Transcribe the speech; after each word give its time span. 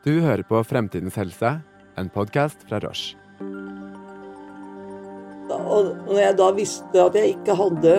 Du 0.00 0.14
hører 0.24 0.40
på 0.48 0.56
Fremtidens 0.64 1.18
helse, 1.20 1.58
en 2.00 2.06
podkast 2.08 2.62
fra 2.64 2.78
Roche. 2.80 3.18
Og 5.50 5.90
når 6.06 6.20
jeg 6.22 6.36
da 6.38 6.46
visste 6.56 7.02
at 7.02 7.18
jeg 7.18 7.34
ikke 7.34 7.56
hadde 7.58 7.96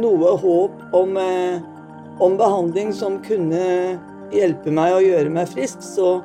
noe 0.00 0.32
håp 0.40 0.96
om, 0.96 1.12
eh, 1.20 1.60
om, 2.24 2.38
behandling 2.40 2.94
som 2.96 3.20
kunne 3.20 3.60
hjelpe 4.32 4.72
meg 4.72 4.96
å 4.96 5.04
gjøre 5.04 5.34
meg 5.36 5.52
frisk, 5.52 5.84
så, 5.84 6.22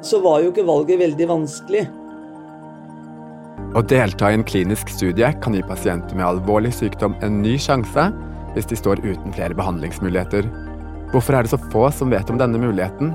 så 0.00 0.24
var 0.24 0.40
jo 0.40 0.54
ikke 0.54 0.64
valget 0.64 1.04
veldig 1.04 1.28
vanskelig. 1.28 1.86
Å 3.76 3.84
delta 3.84 4.32
i 4.32 4.40
en 4.40 4.48
klinisk 4.48 4.88
studie 4.96 5.28
kan 5.44 5.52
gi 5.52 5.60
pasienter 5.68 6.16
med 6.16 6.24
alvorlig 6.24 6.72
sykdom 6.80 7.20
en 7.20 7.42
ny 7.44 7.58
sjanse 7.60 8.08
hvis 8.56 8.72
de 8.72 8.80
står 8.80 9.04
uten 9.04 9.36
flere 9.36 9.60
behandlingsmuligheter. 9.60 10.48
Hvorfor 11.12 11.36
er 11.36 11.44
det 11.44 11.50
så 11.52 11.58
få 11.68 11.90
som 11.92 12.08
vet 12.08 12.30
om 12.32 12.38
denne 12.40 12.56
muligheten? 12.56 13.10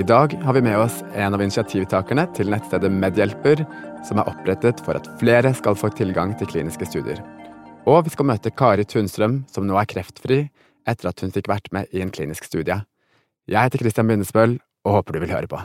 I 0.00 0.04
dag 0.08 0.32
har 0.40 0.54
vi 0.56 0.62
med 0.64 0.78
oss 0.80 1.02
en 1.12 1.34
av 1.36 1.42
initiativtakerne 1.44 2.22
til 2.32 2.48
nettstedet 2.48 2.88
Medhjelper, 2.94 3.60
som 4.08 4.22
er 4.22 4.30
opprettet 4.30 4.80
for 4.86 4.96
at 4.96 5.10
flere 5.20 5.50
skal 5.58 5.76
få 5.76 5.90
tilgang 5.92 6.32
til 6.40 6.48
kliniske 6.48 6.88
studier. 6.88 7.20
Og 7.84 8.06
vi 8.06 8.14
skal 8.14 8.30
møte 8.30 8.52
Kari 8.56 8.86
Tunstrøm, 8.88 9.42
som 9.52 9.68
nå 9.68 9.76
er 9.76 9.90
kreftfri 9.90 10.46
etter 10.88 11.10
at 11.10 11.20
hun 11.20 11.34
fikk 11.34 11.52
vært 11.52 11.68
med 11.76 11.92
i 11.92 12.00
en 12.00 12.14
klinisk 12.14 12.48
studie. 12.48 12.78
Jeg 13.44 13.68
heter 13.68 13.84
Christian 13.84 14.08
Bindesbøll 14.08 14.56
og 14.88 14.96
håper 14.96 15.18
du 15.18 15.20
vil 15.26 15.34
høre 15.36 15.52
på. 15.52 15.60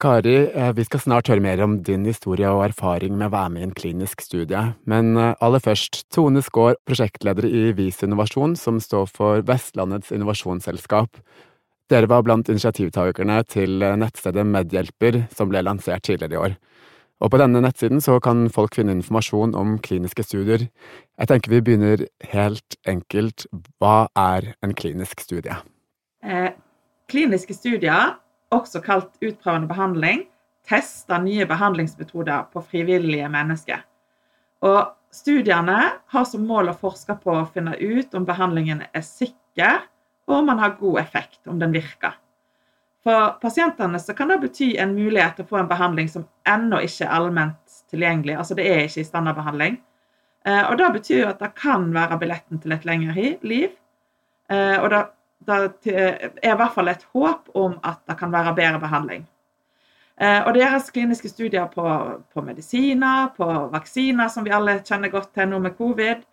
Kari, 0.00 0.36
eh, 0.48 0.72
vi 0.72 0.84
skal 0.88 1.02
snart 1.02 1.28
høre 1.28 1.42
mer 1.44 1.60
om 1.60 1.74
din 1.84 2.06
historie 2.08 2.48
og 2.48 2.62
erfaring 2.70 3.18
med 3.20 3.28
å 3.28 3.34
være 3.34 3.50
med 3.52 3.60
i 3.60 3.66
en 3.66 3.74
klinisk 3.76 4.22
studie, 4.24 4.62
men 4.88 5.10
eh, 5.20 5.34
aller 5.44 5.60
først, 5.60 6.06
Tone 6.08 6.40
Skaar, 6.40 6.78
prosjektleder 6.88 7.44
i 7.44 7.66
Vis 7.76 8.00
Innovasjon, 8.06 8.54
som 8.56 8.78
står 8.80 9.10
for 9.12 9.44
Vestlandets 9.44 10.08
innovasjonsselskap. 10.16 11.20
Dere 11.92 12.08
var 12.08 12.24
blant 12.24 12.48
initiativtakerne 12.48 13.42
til 13.52 13.84
eh, 13.84 13.98
nettstedet 14.00 14.46
Medhjelper, 14.48 15.20
som 15.36 15.52
ble 15.52 15.60
lansert 15.66 16.06
tidligere 16.08 16.32
i 16.32 16.40
år. 16.46 16.56
Og 17.20 17.34
på 17.34 17.42
denne 17.42 17.60
nettsiden 17.60 18.00
så 18.00 18.16
kan 18.24 18.46
folk 18.48 18.80
finne 18.80 18.96
informasjon 18.96 19.52
om 19.52 19.76
kliniske 19.84 20.24
studier. 20.24 20.64
Jeg 21.20 21.28
tenker 21.28 21.52
vi 21.52 21.60
begynner 21.66 22.06
helt 22.32 22.80
enkelt. 22.88 23.44
Hva 23.76 24.08
er 24.16 24.54
en 24.64 24.72
klinisk 24.72 25.20
studie? 25.28 25.60
Eh, 26.24 26.54
kliniske 27.12 27.52
studier 27.60 28.16
også 28.54 28.82
kalt 28.84 29.10
utprøvende 29.22 29.70
behandling, 29.70 30.24
tester 30.68 31.22
nye 31.22 31.46
behandlingsmetoder 31.48 32.50
på 32.52 32.62
frivillige 32.62 33.28
mennesker. 33.32 33.84
Og 34.66 34.90
studiene 35.14 35.78
har 36.12 36.26
som 36.28 36.44
mål 36.46 36.72
å 36.72 36.78
forske 36.78 37.16
på 37.22 37.34
å 37.34 37.46
finne 37.54 37.76
ut 37.80 38.14
om 38.14 38.26
behandlingen 38.28 38.84
er 38.90 39.06
sikker, 39.06 39.86
og 40.28 40.42
om 40.42 40.50
man 40.52 40.60
har 40.62 40.78
god 40.78 41.00
effekt, 41.00 41.40
om 41.48 41.58
den 41.58 41.72
virker. 41.74 42.18
For 43.04 43.36
pasientene 43.40 43.98
så 43.98 44.12
kan 44.14 44.28
det 44.28 44.42
bety 44.42 44.74
en 44.78 44.92
mulighet 44.92 45.38
til 45.38 45.46
å 45.46 45.50
få 45.54 45.62
en 45.62 45.70
behandling 45.70 46.10
som 46.12 46.26
ennå 46.48 46.82
ikke 46.84 47.06
er 47.06 47.14
allment 47.16 47.78
tilgjengelig. 47.90 48.36
Altså 48.36 48.56
det 48.58 48.66
er 48.68 48.82
ikke 48.84 49.00
i 49.00 49.08
standardbehandling. 49.08 49.78
Eh, 50.44 50.64
og 50.66 50.76
det 50.80 50.90
betyr 50.98 51.30
at 51.30 51.40
det 51.40 51.54
kan 51.56 51.88
være 51.94 52.18
billetten 52.20 52.60
til 52.60 52.76
et 52.76 52.84
lengre 52.88 53.32
liv. 53.40 53.72
Eh, 54.52 54.76
og 54.76 54.90
det 54.92 55.00
det 55.46 55.94
er 55.96 56.52
i 56.52 56.56
hvert 56.56 56.74
fall 56.74 56.90
et 56.92 57.06
håp 57.14 57.48
om 57.56 57.78
at 57.84 58.02
det 58.08 58.16
kan 58.20 58.32
være 58.32 58.54
bedre 58.54 58.80
behandling. 58.82 59.26
Eh, 60.20 60.42
og 60.44 60.52
det 60.52 60.60
gjøres 60.60 60.90
kliniske 60.92 61.30
studier 61.32 61.68
på, 61.72 61.84
på, 62.34 62.42
medisiner, 62.44 63.30
på 63.36 63.46
vaksiner, 63.72 64.28
som 64.28 64.44
vi 64.44 64.52
alle 64.52 64.80
kjenner 64.84 65.12
godt 65.12 65.32
til 65.36 65.48
nå 65.48 65.62
med 65.64 65.76
covid. 65.78 66.26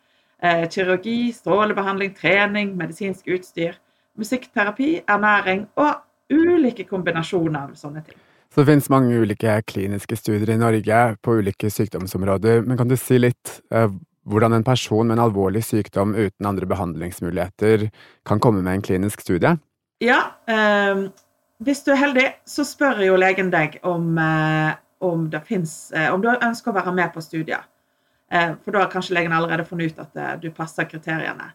Eh, 0.44 0.66
kirurgi, 0.70 1.32
strålebehandling, 1.34 2.12
trening, 2.18 2.76
medisinsk 2.78 3.32
utstyr, 3.32 3.80
musikkterapi, 4.20 4.92
ernæring 5.08 5.66
og 5.80 6.04
ulike 6.30 6.84
kombinasjoner 6.90 7.64
av 7.64 7.78
sånne 7.80 8.04
ting. 8.04 8.20
Så 8.52 8.62
det 8.62 8.72
finnes 8.72 8.92
mange 8.92 9.16
ulike 9.22 9.56
kliniske 9.70 10.20
studier 10.20 10.54
i 10.54 10.60
Norge 10.60 11.02
på 11.24 11.40
ulike 11.40 11.72
sykdomsområder. 11.72 12.64
Men 12.68 12.80
kan 12.80 12.92
du 12.92 12.98
si 13.00 13.20
litt 13.22 13.60
eh, 13.72 13.88
hvordan 14.28 14.54
en 14.54 14.66
person 14.68 15.08
med 15.08 15.18
en 15.18 15.24
alvorlig 15.28 15.64
sykdom 15.66 16.16
uten 16.16 16.46
andre 16.46 16.68
behandlingsmuligheter 16.68 17.88
kan 18.28 18.40
komme 18.44 18.62
med 18.62 18.74
en 18.74 18.82
klinisk 18.82 19.22
studie? 19.24 19.56
Ja, 20.04 20.20
eh, 20.48 21.08
hvis 21.64 21.84
du 21.84 21.92
er 21.92 22.02
heldig, 22.02 22.28
så 22.46 22.66
spør 22.68 23.02
jo 23.06 23.16
legen 23.18 23.50
deg 23.54 23.80
om, 23.88 24.18
eh, 24.18 24.76
om, 25.00 25.30
finnes, 25.46 25.92
eh, 25.92 26.14
om, 26.14 26.22
du 26.22 26.30
ønsker 26.30 26.72
å 26.72 26.76
være 26.76 26.94
med 26.94 27.14
på 27.14 27.24
studier. 27.24 27.64
Eh, 28.32 28.54
for 28.64 28.72
da 28.72 28.84
har 28.84 28.92
kanskje 28.92 29.16
legen 29.16 29.34
allerede 29.34 29.66
funnet 29.66 29.94
ut 29.94 30.04
at 30.04 30.16
eh, 30.16 30.36
du 30.44 30.52
passer 30.52 30.86
kriteriene. 30.86 31.54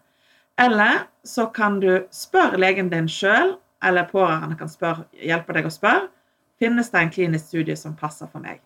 Eller 0.59 1.06
så 1.25 1.47
kan 1.47 1.78
du 1.81 2.06
spørre 2.10 2.59
legen 2.59 2.91
din 2.91 3.09
sjøl, 3.09 3.56
eller 3.84 4.09
pårørende 4.10 4.59
kan 4.59 4.69
spørre, 4.69 5.06
hjelpe 5.12 5.53
deg 5.53 5.66
å 5.66 5.72
spørre, 5.72 6.09
finnes 6.59 6.91
det 6.91 7.00
en 7.00 7.10
klinisk 7.10 7.47
studie 7.47 7.77
som 7.77 7.97
passer 7.99 8.27
for 8.31 8.43
meg. 8.43 8.60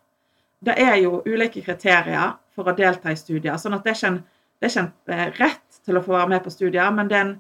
Det 0.65 0.75
er 0.81 0.97
jo 1.03 1.23
ulike 1.27 1.63
kriterier 1.65 2.37
for 2.57 2.71
å 2.71 2.77
delta 2.77 3.13
i 3.13 3.19
studier. 3.19 3.59
sånn 3.61 3.77
at 3.77 3.85
det 3.85 3.93
er 3.93 3.99
ikke 3.99 4.13
en, 4.15 4.23
det 4.57 4.69
er 4.69 4.73
ikke 4.73 4.85
en 4.87 5.19
eh, 5.19 5.27
rett 5.41 5.83
til 5.85 5.99
å 5.99 6.05
få 6.05 6.17
være 6.17 6.33
med 6.35 6.45
på 6.45 6.53
studier, 6.55 6.89
men 6.95 7.11
det 7.11 7.19
er 7.19 7.25
en, 7.27 7.35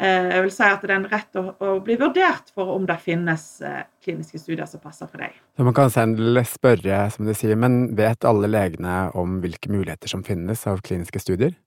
eh, 0.00 0.28
jeg 0.36 0.44
vil 0.46 0.52
si 0.54 0.66
at 0.68 0.84
det 0.84 0.92
er 0.92 0.98
en 1.00 1.08
rett 1.10 1.40
å, 1.40 1.44
å 1.58 1.72
bli 1.84 1.96
vurdert 2.00 2.52
for 2.54 2.74
om 2.76 2.86
det 2.88 2.98
finnes 3.02 3.46
eh, 3.66 3.82
kliniske 4.04 4.42
studier 4.42 4.68
som 4.70 4.82
passer 4.82 5.10
for 5.10 5.22
deg. 5.22 5.34
Så 5.56 5.66
Man 5.66 5.76
kan 5.76 5.92
selv 5.94 6.42
spørre, 6.48 7.02
som 7.14 7.28
du 7.28 7.34
sier, 7.36 7.58
men 7.58 7.82
vet 7.98 8.28
alle 8.28 8.50
legene 8.50 9.02
om 9.18 9.40
hvilke 9.42 9.72
muligheter 9.72 10.12
som 10.12 10.24
finnes 10.26 10.66
av 10.70 10.82
kliniske 10.86 11.22
studier? 11.22 11.58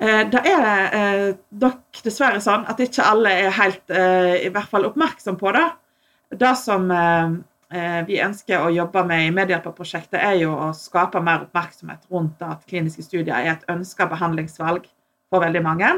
Da 0.00 0.40
er 0.48 0.62
det 0.64 1.32
nok 1.60 1.98
dessverre 2.06 2.38
sånn 2.40 2.62
at 2.72 2.78
ikke 2.80 3.04
alle 3.04 3.34
er 3.42 3.50
helt 3.52 3.92
i 3.92 4.48
hvert 4.48 4.70
fall 4.72 4.86
oppmerksom 4.88 5.36
på 5.36 5.52
det. 5.52 5.66
Det 6.40 6.52
som 6.56 6.86
vi 8.06 8.16
ønsker 8.18 8.64
å 8.64 8.70
jobbe 8.74 9.04
med 9.06 9.28
i 9.28 9.34
Medhjelperprosjektet, 9.34 10.18
er 10.18 10.40
jo 10.40 10.56
å 10.58 10.72
skape 10.74 11.20
mer 11.22 11.44
oppmerksomhet 11.44 12.08
rundt 12.10 12.42
at 12.42 12.64
kliniske 12.66 13.04
studier 13.06 13.36
er 13.36 13.52
et 13.52 13.68
ønska 13.70 14.08
behandlingsvalg 14.10 14.88
for 15.30 15.44
veldig 15.44 15.62
mange. 15.62 15.90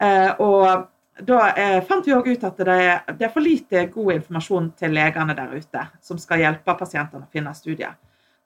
Eh, 0.00 0.30
og 0.40 0.88
da 1.24 1.40
eh, 1.52 1.80
fant 1.86 2.06
vi 2.06 2.14
òg 2.14 2.30
ut 2.32 2.46
at 2.48 2.62
det 2.66 2.76
er, 2.76 3.28
for 3.28 3.44
lite 3.44 3.86
god 3.92 4.16
informasjon 4.16 4.70
til 4.78 4.94
legene 4.96 5.36
der 5.36 5.52
ute 5.54 5.84
som 6.02 6.18
skal 6.18 6.42
hjelpe 6.42 6.74
pasientene 6.78 7.28
å 7.28 7.32
finne 7.32 7.54
studier. 7.54 7.94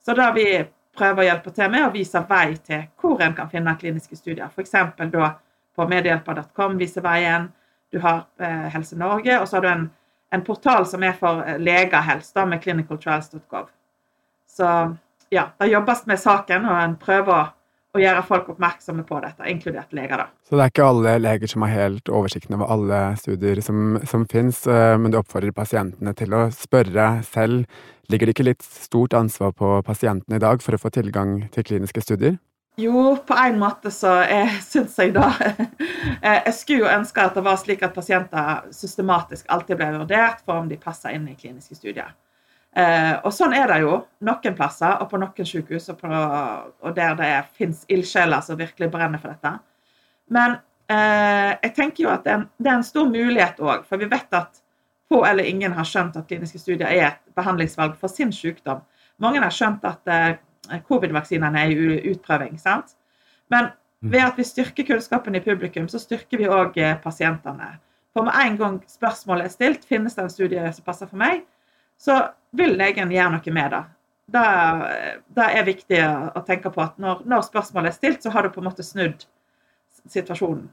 Så 0.04 0.16
da 0.18 0.28
vi 0.34 0.50
prøver 0.98 1.22
å 1.22 1.28
hjelpe 1.28 1.52
til 1.54 1.70
med 1.72 1.86
å 1.86 1.92
vise 1.94 2.20
vei 2.28 2.56
til 2.64 2.88
hvor 3.00 3.22
en 3.24 3.36
kan 3.36 3.48
finne 3.50 3.76
kliniske 3.80 4.18
studier. 4.18 4.50
F.eks. 4.50 4.74
da 5.14 5.30
på 5.78 5.86
medhjelper.com 5.88 6.76
viser 6.80 7.04
veien. 7.04 7.48
Du 7.88 8.00
har 8.02 8.26
Helse 8.74 8.98
Norge, 9.00 9.38
og 9.40 9.46
så 9.48 9.56
har 9.56 9.62
du 9.64 9.68
en 9.70 9.84
en 10.30 10.44
portal 10.44 10.86
som 10.86 11.04
er 11.04 11.14
for 11.18 11.44
eh, 11.44 11.58
leger 11.60 12.02
helst, 12.04 12.34
da, 12.36 12.46
med 12.46 12.62
clinicaltrials.gov. 12.62 13.68
Så 14.48 14.72
ja, 15.30 15.50
det 15.58 15.70
jobbes 15.70 16.06
med 16.06 16.20
saken, 16.20 16.66
og 16.68 16.80
en 16.82 16.96
prøver 17.00 17.34
å, 17.34 17.44
å 17.96 18.00
gjøre 18.02 18.24
folk 18.28 18.48
oppmerksomme 18.54 19.04
på 19.08 19.20
dette, 19.24 19.46
inkludert 19.50 19.92
leger. 19.96 20.24
da. 20.24 20.26
Så 20.48 20.56
det 20.56 20.64
er 20.64 20.72
ikke 20.72 20.88
alle 20.88 21.14
leger 21.20 21.52
som 21.52 21.64
har 21.64 21.74
helt 21.74 22.08
oversikten 22.08 22.56
over 22.58 22.72
alle 22.74 23.02
studier 23.20 23.60
som, 23.64 24.00
som 24.08 24.26
finnes, 24.30 24.64
eh, 24.66 24.96
men 25.00 25.12
du 25.12 25.20
oppfordrer 25.20 25.56
pasientene 25.56 26.14
til 26.18 26.36
å 26.36 26.48
spørre 26.54 27.10
selv. 27.28 27.68
Ligger 28.08 28.28
det 28.28 28.36
ikke 28.36 28.48
litt 28.48 28.64
stort 28.64 29.16
ansvar 29.16 29.52
på 29.56 29.78
pasientene 29.84 30.40
i 30.40 30.44
dag 30.44 30.64
for 30.64 30.76
å 30.76 30.80
få 30.80 30.92
tilgang 30.94 31.42
til 31.52 31.66
kliniske 31.68 32.04
studier? 32.04 32.38
Jo, 32.78 33.16
på 33.26 33.34
en 33.34 33.58
måte 33.58 33.90
så 33.90 34.12
syns 34.70 34.94
jeg 35.00 35.10
da 35.16 35.32
eh, 35.42 36.44
Jeg 36.46 36.54
skulle 36.54 36.84
jo 36.84 36.92
ønske 36.92 37.24
at 37.24 37.34
det 37.34 37.42
var 37.42 37.58
slik 37.58 37.82
at 37.82 37.96
pasienter 37.96 38.68
systematisk 38.74 39.48
alltid 39.50 39.80
ble 39.80 39.88
vurdert 39.96 40.44
for 40.44 40.62
om 40.62 40.68
de 40.70 40.78
passer 40.78 41.16
inn 41.16 41.26
i 41.26 41.34
kliniske 41.38 41.74
studier. 41.74 42.12
Eh, 42.78 43.16
og 43.24 43.34
sånn 43.34 43.56
er 43.58 43.66
det 43.72 43.80
jo 43.82 43.96
noen 44.28 44.54
plasser, 44.54 44.94
og 45.02 45.10
på 45.10 45.18
noen 45.18 45.50
sykehus, 45.50 45.88
og, 45.90 45.98
på, 45.98 46.22
og 46.86 46.94
der 46.94 47.18
det 47.18 47.32
fins 47.58 47.82
ildsjeler 47.90 48.44
som 48.46 48.60
virkelig 48.60 48.92
brenner 48.94 49.18
for 49.18 49.34
dette. 49.34 49.56
Men 50.30 50.60
eh, 50.86 51.56
jeg 51.64 51.74
tenker 51.74 52.04
jo 52.04 52.12
at 52.14 52.22
det 52.26 52.34
er 52.34 52.40
en, 52.44 52.48
det 52.62 52.70
er 52.70 52.78
en 52.78 52.86
stor 52.86 53.10
mulighet 53.10 53.58
òg, 53.58 53.86
for 53.88 53.98
vi 53.98 54.10
vet 54.12 54.38
at 54.38 54.62
få 55.10 55.24
eller 55.26 55.50
ingen 55.50 55.74
har 55.74 55.88
skjønt 55.88 56.20
at 56.20 56.30
kliniske 56.30 56.62
studier 56.62 56.86
er 56.86 57.08
et 57.08 57.22
behandlingsvalg 57.34 57.98
for 57.98 58.12
sin 58.12 58.30
sykdom. 58.30 58.84
Mange 59.18 59.42
har 59.42 59.50
skjønt 59.50 59.82
at 59.88 60.14
covid-vaksinene 60.88 61.64
er 61.64 61.74
i 61.74 61.98
utprøving. 62.12 62.58
sant? 62.60 62.96
Men 63.48 63.70
mm. 64.02 64.12
ved 64.12 64.24
at 64.24 64.38
vi 64.38 64.46
styrker 64.46 64.86
kunnskapen 64.86 65.36
i 65.36 65.44
publikum, 65.44 65.88
så 65.88 66.00
styrker 66.02 66.40
vi 66.40 66.48
òg 66.48 66.78
eh, 66.78 66.96
pasientene. 67.02 67.76
For 68.16 68.26
med 68.26 68.34
en 68.42 68.56
gang 68.58 68.80
spørsmålet 68.90 69.48
er 69.48 69.54
stilt, 69.54 69.86
finnes 69.86 70.16
det 70.16 70.24
en 70.24 70.32
studie 70.32 70.72
som 70.72 70.84
passer 70.84 71.10
for 71.10 71.20
meg, 71.20 71.44
så 71.98 72.20
vil 72.56 72.76
legen 72.78 73.12
gjøre 73.12 73.36
noe 73.36 73.54
med 73.54 73.74
det. 73.74 73.84
Det, 74.28 74.46
det 75.36 75.44
er 75.56 75.64
viktig 75.64 76.00
å 76.36 76.42
tenke 76.44 76.72
på 76.72 76.82
at 76.84 76.98
når, 77.00 77.22
når, 77.28 77.46
spørsmålet 77.46 77.92
er 77.92 77.96
stilt, 77.96 78.24
så 78.24 78.32
har 78.34 78.44
du 78.44 78.52
på 78.52 78.60
en 78.60 78.68
måte 78.68 78.84
snudd 78.84 79.24
situasjonen. 80.08 80.66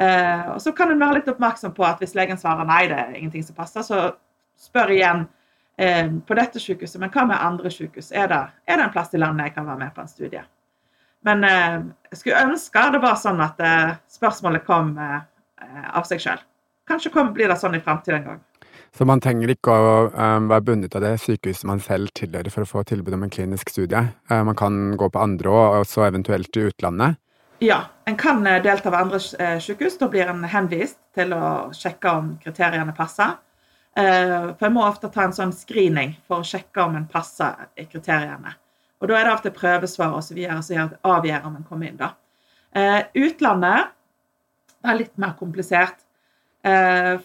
Eh, 0.00 0.46
og 0.54 0.60
Så 0.62 0.72
kan 0.76 0.90
en 0.90 1.00
være 1.00 1.20
litt 1.20 1.28
oppmerksom 1.30 1.74
på 1.76 1.84
at 1.86 2.00
hvis 2.02 2.16
legen 2.16 2.40
svarer 2.40 2.66
nei, 2.68 2.86
det 2.90 3.00
er 3.00 3.18
ingenting 3.18 3.44
som 3.46 3.56
passer, 3.58 3.84
så 3.86 4.14
spør 4.58 4.94
igjen 4.94 5.26
på 5.74 6.36
dette 6.38 6.60
sykehuset, 6.62 7.00
men 7.02 7.10
hva 7.10 7.24
med 7.26 7.40
andre 7.42 7.70
sykehus? 7.72 8.12
Er 8.14 8.28
det, 8.30 8.36
er 8.70 8.78
det, 8.78 8.84
en 8.84 8.92
plass 8.94 9.10
i 9.10 9.18
landet 9.18 9.48
jeg 9.48 9.54
kan 9.56 9.66
være 9.66 9.80
med 9.80 9.94
på 9.96 10.04
en 10.04 10.10
studie? 10.12 10.44
Men 11.24 11.44
eh, 11.44 11.76
jeg 12.12 12.20
skulle 12.20 12.42
ønske 12.50 12.88
det 12.92 13.02
var 13.02 13.20
sånn 13.20 13.40
at 13.44 13.60
eh, 13.64 13.94
spørsmålet 14.12 14.66
kom 14.66 14.94
eh, 15.00 15.22
av 15.96 16.04
seg 16.08 16.20
sjøl. 16.22 16.42
Kanskje 16.88 17.12
kom, 17.14 17.32
blir 17.36 17.48
det 17.48 17.56
sånn 17.60 17.76
i 17.78 17.82
framtida 17.84 18.18
en 18.18 18.26
gang. 18.28 18.42
Så 18.94 19.06
man 19.08 19.22
trenger 19.22 19.50
ikke 19.50 19.72
å 19.74 19.94
um, 20.12 20.44
være 20.52 20.62
bundet 20.68 20.94
av 20.94 21.02
det 21.02 21.16
sykehuset 21.18 21.66
man 21.66 21.80
selv 21.82 22.12
tilhører 22.14 22.52
for 22.52 22.62
å 22.62 22.68
få 22.68 22.84
tilbud 22.86 23.16
om 23.16 23.24
en 23.26 23.32
klinisk 23.32 23.72
studie. 23.72 24.04
Uh, 24.30 24.42
man 24.46 24.58
kan 24.58 24.92
gå 25.00 25.08
på 25.10 25.22
andre 25.22 25.50
og 25.50 25.78
også 25.80 26.04
eventuelt 26.06 26.54
i 26.60 26.68
utlandet. 26.68 27.18
Ja, 27.64 27.80
en 28.06 28.18
kan 28.20 28.44
delta 28.44 28.92
ved 28.92 29.00
andre 29.00 29.58
sykehus. 29.62 29.96
Da 29.98 30.10
blir 30.12 30.28
en 30.30 30.44
henvist 30.52 31.00
til 31.16 31.32
å 31.34 31.72
sjekke 31.74 32.12
om 32.12 32.30
kriteriene 32.42 32.94
passer. 32.94 33.38
Uh, 33.94 34.50
for 34.56 34.66
jeg 34.66 34.74
må 34.74 34.82
ofte 34.82 35.10
ta 35.14 35.28
en 35.28 35.36
sånn 35.36 35.52
screening 35.54 36.16
for 36.26 36.42
å 36.42 36.46
sjekke 36.46 36.82
om 36.82 36.96
en 36.98 37.08
passer 37.10 37.68
kriteriene. 37.90 38.56
Og 38.98 39.10
da 39.10 39.18
er 39.18 39.28
det 39.28 39.34
ofte 39.34 39.52
prøvesvar 39.54 40.16
osv. 40.16 40.40
som 40.66 40.96
avgjør 41.06 41.46
om 41.46 41.58
en 41.58 41.68
kommer 41.68 41.90
inn. 41.90 42.00
da. 42.00 42.14
Uh, 42.74 43.02
utlandet 43.14 43.92
er 44.84 44.98
litt 44.98 45.14
mer 45.18 45.36
komplisert. 45.38 46.00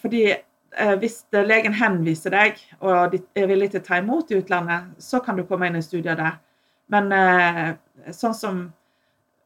fordi 0.01 0.35
Eh, 0.77 0.95
hvis 1.01 1.23
legen 1.33 1.73
henviser 1.73 2.33
deg 2.33 2.59
og 2.79 3.15
er 3.17 3.47
villig 3.49 3.71
til 3.73 3.81
å 3.81 3.85
ta 3.87 3.97
imot 3.99 4.29
i 4.31 4.37
utlandet, 4.37 4.91
så 5.01 5.21
kan 5.23 5.37
du 5.37 5.45
komme 5.47 5.69
inn 5.69 5.79
i 5.79 5.85
studier 5.85 6.17
der. 6.19 6.37
Men 6.93 7.09
eh, 7.15 7.71
sånn 8.13 8.35
som 8.37 8.61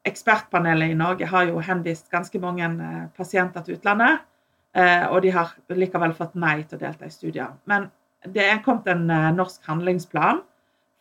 ekspertpanelet 0.08 0.92
i 0.92 1.00
Norge 1.00 1.30
har 1.32 1.48
jo 1.48 1.64
henvist 1.64 2.12
ganske 2.12 2.42
mange 2.44 2.68
eh, 2.68 3.06
pasienter 3.16 3.64
til 3.64 3.80
utlandet, 3.80 4.26
og 4.74 5.20
de 5.22 5.30
har 5.30 5.52
likevel 5.70 6.16
fått 6.18 6.34
nei 6.42 6.64
til 6.64 6.80
å 6.80 6.82
delta 6.82 7.06
i 7.06 7.14
studier. 7.14 7.52
Men 7.70 7.84
det 8.26 8.48
er 8.50 8.64
kommet 8.66 8.88
en 8.90 9.04
norsk 9.38 9.68
handlingsplan 9.70 10.40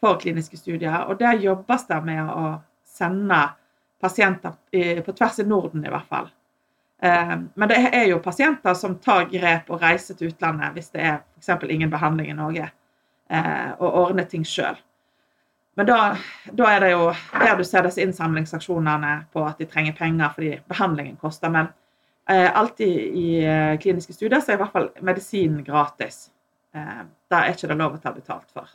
for 0.02 0.18
kliniske 0.20 0.58
studier, 0.60 1.06
og 1.08 1.16
der 1.22 1.40
jobbes 1.40 1.86
det 1.88 2.02
med 2.04 2.20
å 2.28 2.58
sende 2.84 3.40
pasienter 4.02 4.58
på 5.06 5.16
tvers 5.16 5.40
i 5.40 5.48
Norden, 5.48 5.86
i 5.86 5.94
hvert 5.94 6.10
fall. 6.10 6.28
Eh, 7.02 7.36
men 7.54 7.68
det 7.68 7.80
er 7.92 8.04
jo 8.06 8.20
pasienter 8.22 8.74
som 8.78 8.94
tar 9.02 9.24
grep 9.30 9.70
og 9.74 9.82
reiser 9.82 10.14
til 10.14 10.30
utlandet 10.30 10.76
hvis 10.76 10.92
det 10.94 11.02
er 11.02 11.16
f.eks. 11.40 11.64
ingen 11.66 11.90
behandling 11.90 12.30
i 12.30 12.36
Norge, 12.38 12.68
eh, 13.26 13.70
og 13.80 13.96
ordner 14.04 14.28
ting 14.30 14.44
sjøl. 14.46 14.78
Men 15.74 15.88
da, 15.88 15.98
da, 16.52 16.68
er 16.68 16.84
det 16.84 16.90
jo 16.92 17.08
der 17.40 17.56
du 17.58 17.64
ser 17.66 17.88
disse 17.88 18.04
innsamlingsaksjonene 18.04 19.16
på 19.34 19.42
at 19.48 19.58
de 19.58 19.66
trenger 19.66 19.96
penger 19.98 20.34
fordi 20.36 20.52
behandlingen 20.70 21.16
koster. 21.18 21.50
Men 21.50 21.72
eh, 21.72 21.81
alltid 22.30 23.16
i 23.18 23.26
eh, 23.44 23.78
kliniske 23.82 24.14
studier 24.14 24.40
så 24.40 24.52
er 24.52 24.58
i 24.58 24.62
hvert 24.62 24.76
fall 24.76 24.88
medisin 25.02 25.58
gratis. 25.66 26.28
Eh, 26.74 27.02
da 27.30 27.42
er 27.42 27.56
ikke 27.56 27.70
det 27.72 27.78
lov 27.80 27.96
å 27.96 28.02
ta 28.02 28.12
betalt 28.14 28.48
for. 28.54 28.70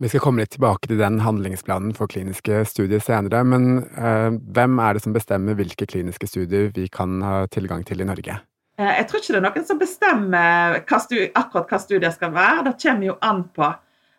Vi 0.00 0.08
skal 0.08 0.22
komme 0.24 0.40
litt 0.40 0.54
tilbake 0.54 0.88
til 0.88 0.96
den 0.96 1.18
handlingsplanen 1.20 1.92
for 1.92 2.08
kliniske 2.08 2.62
studier 2.64 3.02
senere, 3.04 3.42
men 3.44 3.82
eh, 3.84 4.30
hvem 4.56 4.78
er 4.80 4.96
det 4.96 5.04
som 5.04 5.12
bestemmer 5.12 5.58
hvilke 5.58 5.84
kliniske 5.84 6.30
studier 6.30 6.70
vi 6.72 6.86
kan 6.88 7.20
ha 7.20 7.42
tilgang 7.52 7.84
til 7.84 8.00
i 8.00 8.08
Norge? 8.08 8.38
Eh, 8.80 8.92
jeg 8.96 9.08
tror 9.10 9.20
ikke 9.20 9.34
det 9.34 9.40
er 9.42 9.46
noen 9.50 9.66
som 9.68 9.80
bestemmer 9.80 10.78
hva 10.80 11.00
akkurat 11.42 11.74
hva 11.74 11.82
studier 11.82 12.14
skal 12.16 12.32
være. 12.32 12.70
Det 12.70 12.76
kommer 12.80 13.10
jo 13.10 13.18
an 13.28 13.44
på. 13.52 13.68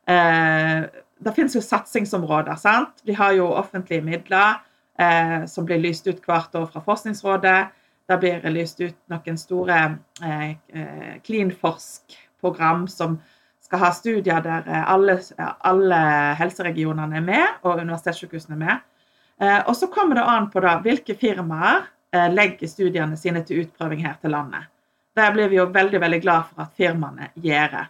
Eh, 0.06 0.86
det 1.22 1.34
finnes 1.36 1.58
jo 1.58 1.66
satsingsområder. 1.66 2.56
sant? 2.62 3.02
Vi 3.06 3.18
har 3.18 3.34
jo 3.34 3.50
offentlige 3.50 4.06
midler 4.06 4.62
eh, 5.00 5.46
som 5.50 5.66
blir 5.66 5.82
lyst 5.82 6.08
ut 6.08 6.22
hvert 6.26 6.56
år 6.56 6.70
fra 6.70 6.82
Forskningsrådet. 6.86 7.60
Det 8.12 8.18
blir 8.20 8.50
lyst 8.52 8.82
ut 8.84 8.98
noen 9.12 9.38
store 9.40 9.78
eh, 10.20 10.50
eh, 10.52 11.14
Cleanforsk-program 11.24 12.88
som 12.92 13.22
skal 13.64 13.80
ha 13.86 13.92
studier 13.96 14.42
der 14.44 14.68
eh, 14.68 14.90
alle, 14.92 15.16
alle 15.64 16.00
helseregionene 16.36 17.22
er 17.22 17.24
med, 17.24 17.62
og 17.64 17.80
universitetssykehusene 17.80 18.58
er 18.58 18.64
med. 18.66 18.82
Eh, 19.40 19.60
og 19.64 19.78
så 19.80 19.88
kommer 19.88 20.20
det 20.20 20.28
an 20.28 20.50
på 20.52 20.60
da, 20.60 20.76
hvilke 20.84 21.16
firmaer 21.16 21.86
eh, 22.12 22.28
legger 22.34 22.68
studiene 22.68 23.16
sine 23.18 23.46
til 23.48 23.64
utprøving 23.64 24.04
her 24.04 24.20
til 24.20 24.36
landet. 24.36 24.68
Der 25.16 25.32
blir 25.32 25.48
vi 25.52 25.62
jo 25.62 25.70
veldig 25.72 26.02
veldig 26.04 26.22
glad 26.24 26.50
for 26.50 26.66
at 26.66 26.76
firmaene 26.76 27.32
gjør 27.40 27.78
det. 27.78 27.86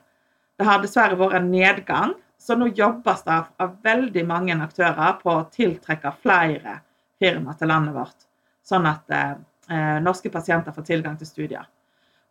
Det 0.61 0.69
har 0.69 0.85
dessverre 0.85 1.17
vært 1.17 1.39
en 1.39 1.49
nedgang, 1.49 2.13
så 2.37 2.55
nå 2.57 2.69
jobbes 2.77 3.25
det 3.25 3.41
av 3.65 3.75
veldig 3.85 4.27
mange 4.29 4.57
aktører 4.61 5.17
på 5.21 5.33
å 5.33 5.47
tiltrekke 5.53 6.13
flere 6.21 6.77
firmaer 7.21 7.57
til 7.57 7.73
landet 7.73 7.97
vårt, 7.97 8.27
sånn 8.65 8.85
at 8.89 9.17
eh, 9.17 9.33
norske 10.03 10.29
pasienter 10.33 10.73
får 10.75 10.85
tilgang 10.87 11.15
til 11.19 11.29
studier. 11.29 11.67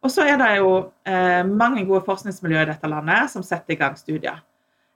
Og 0.01 0.13
så 0.13 0.25
er 0.25 0.39
det 0.41 0.53
jo 0.57 0.71
eh, 1.05 1.43
mange 1.45 1.85
gode 1.89 2.05
forskningsmiljøer 2.07 2.69
i 2.69 2.71
dette 2.73 2.89
landet 2.89 3.33
som 3.33 3.45
setter 3.45 3.75
i 3.75 3.81
gang 3.81 3.99
studier. 4.01 4.39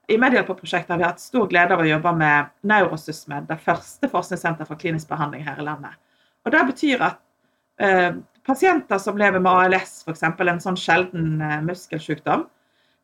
I 0.09 0.17
Medhjelperprosjektet 0.21 0.93
har 0.93 1.01
vi 1.01 1.05
hatt 1.07 1.21
stor 1.21 1.47
glede 1.49 1.73
av 1.73 1.81
å 1.81 1.87
jobbe 1.87 2.13
med 2.17 2.49
Neurosysmed, 2.69 3.47
det 3.49 3.57
første 3.61 4.09
forskningssenteret 4.09 4.69
for 4.69 4.81
klinisk 4.81 5.09
behandling 5.09 5.45
her 5.45 5.61
i 5.61 5.65
landet. 5.65 5.93
Og 6.45 6.53
Det 6.53 6.63
betyr 6.71 7.05
at 7.05 7.21
eh, 7.81 8.17
pasienter 8.45 9.01
som 9.01 9.17
lever 9.17 9.41
med 9.41 9.51
ALS, 9.51 10.03
f.eks. 10.05 10.25
en 10.25 10.61
sånn 10.61 10.77
sjelden 10.77 11.41
eh, 11.41 11.61
muskelsykdom, 11.65 12.45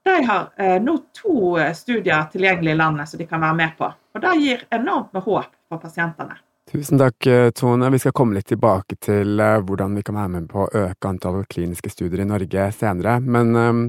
de 0.05 0.17
har 0.25 0.49
eh, 0.57 0.77
nå 0.81 0.97
to 1.17 1.57
eh, 1.61 1.73
studier 1.77 2.29
tilgjengelig 2.33 2.73
i 2.73 2.79
landet 2.81 3.09
som 3.09 3.21
de 3.21 3.29
kan 3.29 3.41
være 3.45 3.57
med 3.61 3.75
på. 3.77 3.89
Og 4.13 4.21
Det 4.21 4.37
gir 4.41 4.65
enormt 4.73 5.13
med 5.13 5.25
håp 5.25 5.53
for 5.69 5.81
pasientene. 5.81 6.37
Tusen 6.71 6.95
takk, 6.97 7.27
eh, 7.27 7.49
Tone. 7.51 7.89
Vi 7.89 7.99
skal 7.99 8.13
komme 8.15 8.37
litt 8.37 8.47
tilbake 8.47 8.95
til 9.03 9.41
eh, 9.43 9.57
hvordan 9.59 9.91
vi 9.97 10.03
kan 10.07 10.15
være 10.15 10.31
med 10.31 10.45
på 10.47 10.61
å 10.63 10.83
øke 10.85 11.09
antall 11.09 11.41
kliniske 11.51 11.89
studier 11.91 12.21
i 12.23 12.25
Norge 12.29 12.67
senere. 12.71 13.17
Men 13.19 13.57
um, 13.59 13.81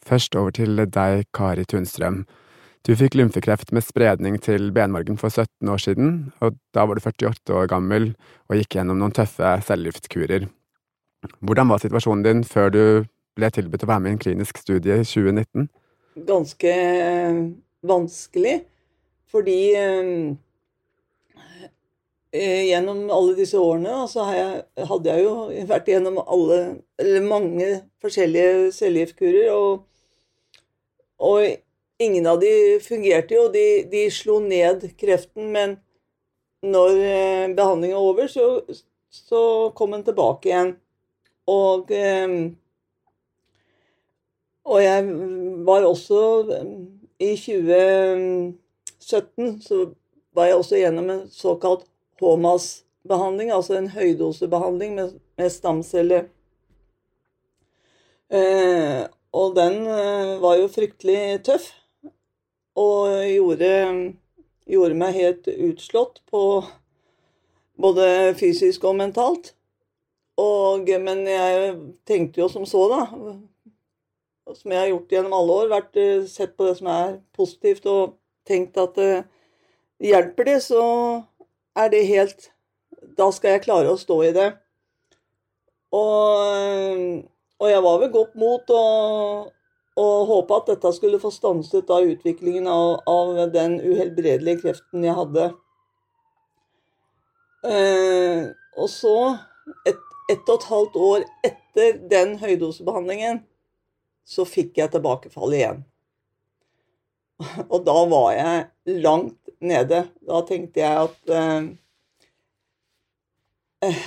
først 0.00 0.38
over 0.40 0.54
til 0.56 0.80
deg, 0.80 1.26
Kari 1.36 1.66
Tunstrøm. 1.68 2.22
Du 2.88 2.94
fikk 2.96 3.18
lymfekreft 3.20 3.74
med 3.76 3.84
spredning 3.84 4.38
til 4.40 4.70
benmargen 4.72 5.18
for 5.20 5.28
17 5.28 5.68
år 5.68 5.82
siden, 5.84 6.14
og 6.40 6.56
da 6.72 6.86
var 6.88 6.96
du 6.96 7.04
48 7.04 7.52
år 7.52 7.68
gammel 7.68 8.06
og 8.48 8.56
gikk 8.56 8.78
gjennom 8.78 9.02
noen 9.02 9.12
tøffe 9.12 9.50
cellegiftkurer. 9.66 10.46
Hvordan 11.44 11.68
var 11.68 11.82
situasjonen 11.82 12.24
din 12.24 12.40
før 12.48 12.72
du 12.72 12.84
ble 13.36 13.50
tilbudt 13.52 13.84
å 13.84 13.90
være 13.90 14.06
med 14.06 14.14
i 14.14 14.16
en 14.16 14.22
klinisk 14.24 14.62
studie 14.62 15.02
i 15.02 15.04
2019? 15.04 15.68
Ganske 16.32 16.72
vanskelig, 17.92 18.56
fordi 19.28 19.60
gjennom 22.32 23.10
alle 23.12 23.34
disse 23.36 23.58
årene 23.60 24.06
så 24.08 24.24
jeg, 24.32 24.62
hadde 24.88 25.12
jeg 25.12 25.24
jo 25.26 25.32
vært 25.68 25.88
gjennom 25.90 26.16
alle, 26.22 26.58
mange 27.26 27.82
forskjellige 28.02 28.72
cellegiftkurer. 28.76 29.50
Og, 29.52 29.84
og, 31.20 31.42
ingen 32.02 32.26
av 32.26 32.40
de 32.42 32.80
fungerte 32.82 33.34
jo. 33.36 33.48
De, 33.52 33.84
de 33.90 34.10
slo 34.10 34.40
ned 34.42 34.92
kreften, 34.98 35.52
men 35.54 35.76
når 36.62 36.90
eh, 36.98 37.54
behandlingen 37.54 37.96
var 37.98 38.06
over, 38.08 38.26
så, 38.30 38.62
så, 39.12 39.70
kom 39.76 39.90
den 39.94 40.04
tilbake 40.06 40.48
igjen. 40.48 40.76
Og, 41.52 41.90
eh, 41.94 42.28
og 44.64 44.82
jeg 44.82 45.04
var 45.66 45.82
også 45.86 46.18
I 47.22 47.36
2017 47.36 49.60
så 49.62 49.76
var 50.34 50.44
jeg 50.48 50.56
også 50.58 50.76
gjennom 50.80 51.10
en 51.12 51.28
såkalt 51.30 51.84
HMAS-behandling, 52.22 53.52
altså 53.52 53.76
en 53.78 53.90
høydosebehandling 53.92 54.94
med, 54.94 55.18
med 55.38 55.50
stamceller. 55.50 56.28
Eh, 58.32 59.02
og 59.32 59.56
den 59.56 59.82
eh, 59.88 60.36
var 60.40 60.58
jo 60.60 60.68
fryktelig 60.72 61.42
tøff, 61.44 61.70
og 62.78 63.12
gjorde, 63.28 63.72
gjorde, 64.68 64.96
meg 64.96 65.18
helt 65.18 65.48
utslått 65.52 66.22
på 66.32 66.62
både 67.80 68.32
fysisk 68.38 68.84
og 68.88 68.96
mentalt. 68.96 69.52
Og, 70.40 70.88
men 71.00 71.26
jeg 71.28 71.74
tenkte 72.08 72.40
jo 72.40 72.48
som 72.48 72.64
så, 72.68 72.86
da, 72.88 73.02
som 74.56 74.72
jeg 74.72 74.80
har 74.80 74.90
gjort 74.90 75.12
gjennom 75.12 75.36
alle 75.36 75.58
år, 75.60 75.70
vært 75.72 76.00
eh, 76.00 76.24
sett 76.30 76.56
på 76.56 76.66
det 76.68 76.78
som 76.80 76.88
er 76.92 77.18
positivt, 77.36 77.86
og 77.86 78.16
tenkt 78.48 78.80
at 78.80 78.98
eh, 79.00 79.28
hjelper 80.02 80.48
det, 80.48 80.58
så 80.64 80.82
er 81.78 81.88
det 81.92 82.04
helt 82.08 82.50
Da 83.18 83.28
skal 83.34 83.56
jeg 83.56 83.64
klare 83.64 83.90
å 83.92 83.98
stå 83.98 84.18
i 84.24 84.32
det. 84.36 84.48
Og, 85.92 87.00
og 87.60 87.68
jeg 87.68 87.82
var 87.84 87.98
ved 88.00 88.12
godt 88.14 88.36
mot 88.40 88.70
og, 88.72 89.50
og 90.00 90.14
håpa 90.30 90.60
at 90.60 90.70
dette 90.72 90.92
skulle 90.96 91.20
få 91.20 91.32
stanset 91.34 91.88
da 91.90 91.98
utviklingen 92.00 92.68
av, 92.70 93.02
av 93.10 93.42
den 93.52 93.76
uhelbredelige 93.82 94.62
kreften 94.62 95.04
jeg 95.04 95.18
hadde. 95.18 95.50
Eh, 97.68 98.48
og 98.80 98.88
så, 98.90 99.16
et, 99.84 100.00
ett 100.32 100.48
og 100.48 100.56
et 100.56 100.68
halvt 100.70 100.98
år 101.10 101.26
etter 101.46 102.00
den 102.10 102.38
høydosebehandlingen, 102.40 103.42
så 104.24 104.46
fikk 104.48 104.80
jeg 104.80 104.94
tilbakefall 104.94 105.54
igjen. 105.58 105.82
Og 107.72 107.82
da 107.86 107.96
var 108.06 108.28
jeg 108.36 109.00
langt 109.02 109.41
nede. 109.62 110.04
Da 110.26 110.42
tenkte 110.48 110.82
jeg 110.82 111.06
at 111.06 111.32
eh, 111.36 111.68
eh, 113.88 114.02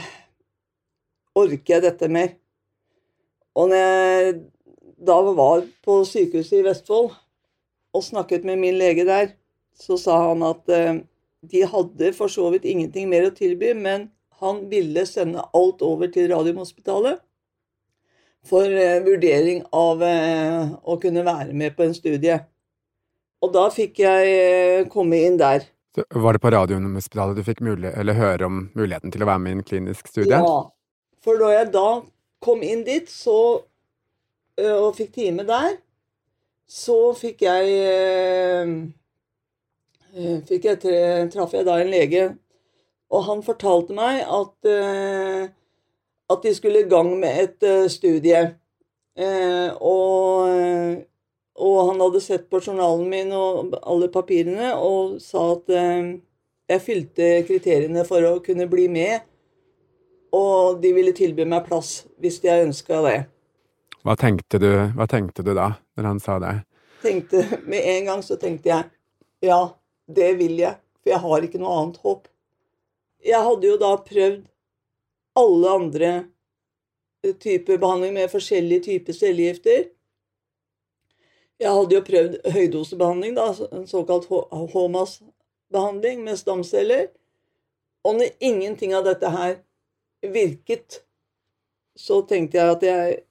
Orker 1.35 1.73
jeg 1.75 1.83
dette 1.83 2.07
mer? 2.07 2.35
Og 3.55 3.71
når 3.71 3.81
jeg 3.81 4.35
da 5.05 5.15
var 5.35 5.65
på 5.83 5.97
sykehuset 6.07 6.61
i 6.61 6.65
Vestfold 6.65 7.11
og 7.95 8.03
snakket 8.03 8.45
med 8.47 8.59
min 8.59 8.77
lege 8.79 9.03
der, 9.07 9.33
så 9.75 9.97
sa 9.99 10.17
han 10.29 10.43
at 10.47 10.71
eh, 10.71 11.01
de 11.51 11.65
hadde 11.67 12.13
for 12.15 12.31
så 12.31 12.49
vidt 12.53 12.65
ingenting 12.67 13.09
mer 13.11 13.27
å 13.27 13.35
tilby, 13.35 13.73
men 13.75 14.09
han 14.41 14.65
ville 14.71 15.05
sende 15.07 15.43
alt 15.55 15.83
over 15.85 16.11
til 16.11 16.31
Radiumhospitalet. 16.31 17.21
for 18.45 18.69
eh, 18.69 19.01
vurdering 19.01 19.63
av 19.73 20.03
eh, 20.05 20.73
å 20.85 20.97
kunne 21.01 21.23
være 21.25 21.53
med 21.57 21.73
på 21.77 21.87
en 21.87 21.95
studie. 21.97 22.37
Og 23.45 23.53
da 23.53 23.67
fikk 23.69 24.01
jeg 24.01 24.29
eh, 24.33 24.87
komme 24.89 25.19
inn 25.27 25.37
der. 25.37 25.67
Så 25.93 26.03
var 26.23 26.35
det 26.35 26.41
på 26.41 26.51
Radiumhospitalet 26.51 27.37
du 27.37 27.43
fikk 27.45 27.61
høre 28.17 28.47
om 28.49 28.65
muligheten 28.75 29.13
til 29.13 29.23
å 29.23 29.29
være 29.29 29.43
med 29.43 29.53
i 29.53 29.57
en 29.59 29.67
klinisk 29.67 30.09
studie? 30.09 30.39
Ja, 30.41 30.65
for 31.23 31.39
da 31.39 31.51
jeg 31.53 31.69
da 31.71 32.01
kom 32.43 32.65
inn 32.65 32.81
dit 32.87 33.07
så, 33.09 33.61
og 34.59 34.89
fikk 34.97 35.13
time 35.15 35.45
der, 35.47 35.77
så 36.67 37.13
fikk 37.15 37.45
jeg 37.45 38.91
fikk 40.49 40.67
jeg 40.67 41.29
traff 41.31 41.55
jeg 41.55 41.67
da 41.67 41.79
en 41.79 41.93
lege, 41.93 42.27
og 43.07 43.23
han 43.29 43.45
fortalte 43.45 43.95
meg 43.95 44.25
at 44.27 44.69
at 46.33 46.43
de 46.43 46.53
skulle 46.57 46.83
i 46.83 46.89
gang 46.89 47.13
med 47.21 47.39
et 47.45 47.91
studie. 47.93 48.43
Og, 49.79 51.05
og, 51.55 51.75
han 51.89 52.01
hadde 52.03 52.21
sett 52.23 52.49
på 52.51 52.59
journalen 52.59 53.07
min 53.09 53.31
og 53.35 53.75
alle 53.81 54.09
papirene 54.11 54.73
og 54.75 55.17
sa 55.23 55.45
at 55.53 55.71
eh, 55.71 56.09
jeg 56.67 56.83
fylte 56.83 57.29
kriteriene 57.47 58.03
for 58.07 58.25
å 58.27 58.39
kunne 58.43 58.67
bli 58.67 58.87
med, 58.91 59.23
og 60.35 60.81
de 60.83 60.91
ville 60.95 61.13
tilby 61.15 61.45
meg 61.47 61.67
plass 61.67 62.03
hvis 62.19 62.41
jeg 62.43 62.65
ønska 62.65 62.99
det. 63.05 63.17
Hva 64.05 64.17
tenkte, 64.19 64.59
du, 64.61 64.69
hva 64.97 65.07
tenkte 65.09 65.45
du 65.45 65.53
da, 65.57 65.71
når 65.97 66.09
han 66.11 66.19
sa 66.21 66.37
det? 66.43 66.55
Tenkte, 67.05 67.45
med 67.69 67.87
en 67.95 68.11
gang 68.11 68.25
så 68.25 68.37
tenkte 68.41 68.69
jeg 68.73 68.91
ja, 69.45 69.61
det 70.05 70.35
vil 70.39 70.59
jeg, 70.59 70.77
for 71.01 71.13
jeg 71.13 71.21
har 71.23 71.45
ikke 71.45 71.61
noe 71.61 71.79
annet 71.79 71.97
håp. 72.03 72.27
Jeg 73.25 73.41
hadde 73.47 73.69
jo 73.69 73.77
da 73.81 73.91
prøvd 74.05 74.43
alle 75.39 75.73
andre 75.79 76.11
typer 77.41 77.79
behandling 77.81 78.13
med 78.13 78.31
forskjellige 78.31 78.85
typer 78.89 79.17
cellegifter. 79.17 79.87
Jeg 81.59 81.71
hadde 81.71 81.95
jo 81.95 82.03
prøvd 82.03 82.33
høydosebehandling, 82.51 83.35
da, 83.37 83.45
en 83.71 83.87
såkalt 83.87 84.27
HMAS-behandling 84.27 86.23
med 86.25 86.39
stamceller. 86.39 87.07
Og 88.03 88.17
når 88.19 88.35
ingenting 88.43 88.93
av 88.93 89.05
dette 89.07 89.29
her 89.31 89.55
virket, 90.33 90.99
så 91.95 92.19
tenkte 92.27 92.59
jeg 92.59 92.75
at 92.75 92.83
jeg 92.83 93.23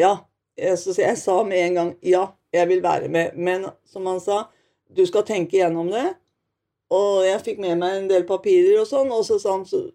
Ja. 0.00 0.16
Jeg, 0.60 0.76
jeg 0.98 1.16
sa 1.16 1.42
med 1.44 1.58
en 1.58 1.74
gang 1.74 1.90
ja, 2.04 2.26
jeg 2.52 2.68
vil 2.68 2.82
være 2.82 3.08
med. 3.08 3.36
Men 3.36 3.64
som 3.84 4.06
han 4.06 4.20
sa, 4.20 4.42
du 4.96 5.06
skal 5.06 5.24
tenke 5.24 5.56
gjennom 5.56 5.88
det. 5.88 6.14
Og 6.90 7.22
jeg 7.24 7.40
fikk 7.46 7.62
med 7.62 7.78
meg 7.78 7.96
en 7.96 8.10
del 8.10 8.26
papirer 8.28 8.80
og 8.82 8.88
sånn, 8.90 9.12
og 9.14 9.22
så 9.24 9.38
sa 9.38 9.54
han 9.54 9.64
så 9.68 9.86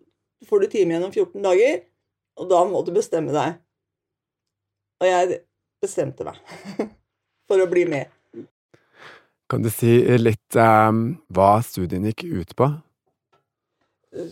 får 0.48 0.64
du 0.64 0.68
time 0.72 0.94
igjen 0.94 1.06
om 1.06 1.12
14 1.12 1.44
dager, 1.44 1.84
og 2.40 2.50
da 2.50 2.62
må 2.70 2.82
du 2.86 2.94
bestemme 2.96 3.36
deg. 3.36 3.60
Og 5.04 5.08
jeg 5.10 5.40
bestemte 5.86 6.28
meg 6.28 6.42
for 7.48 7.62
å 7.62 7.70
bli 7.72 7.86
med. 7.90 8.12
Kan 9.50 9.62
du 9.62 9.70
si 9.70 10.00
litt 10.18 10.58
um, 10.58 11.20
hva 11.30 11.60
studien 11.62 12.06
gikk 12.10 12.26
ut 12.26 12.56
på? 12.58 12.72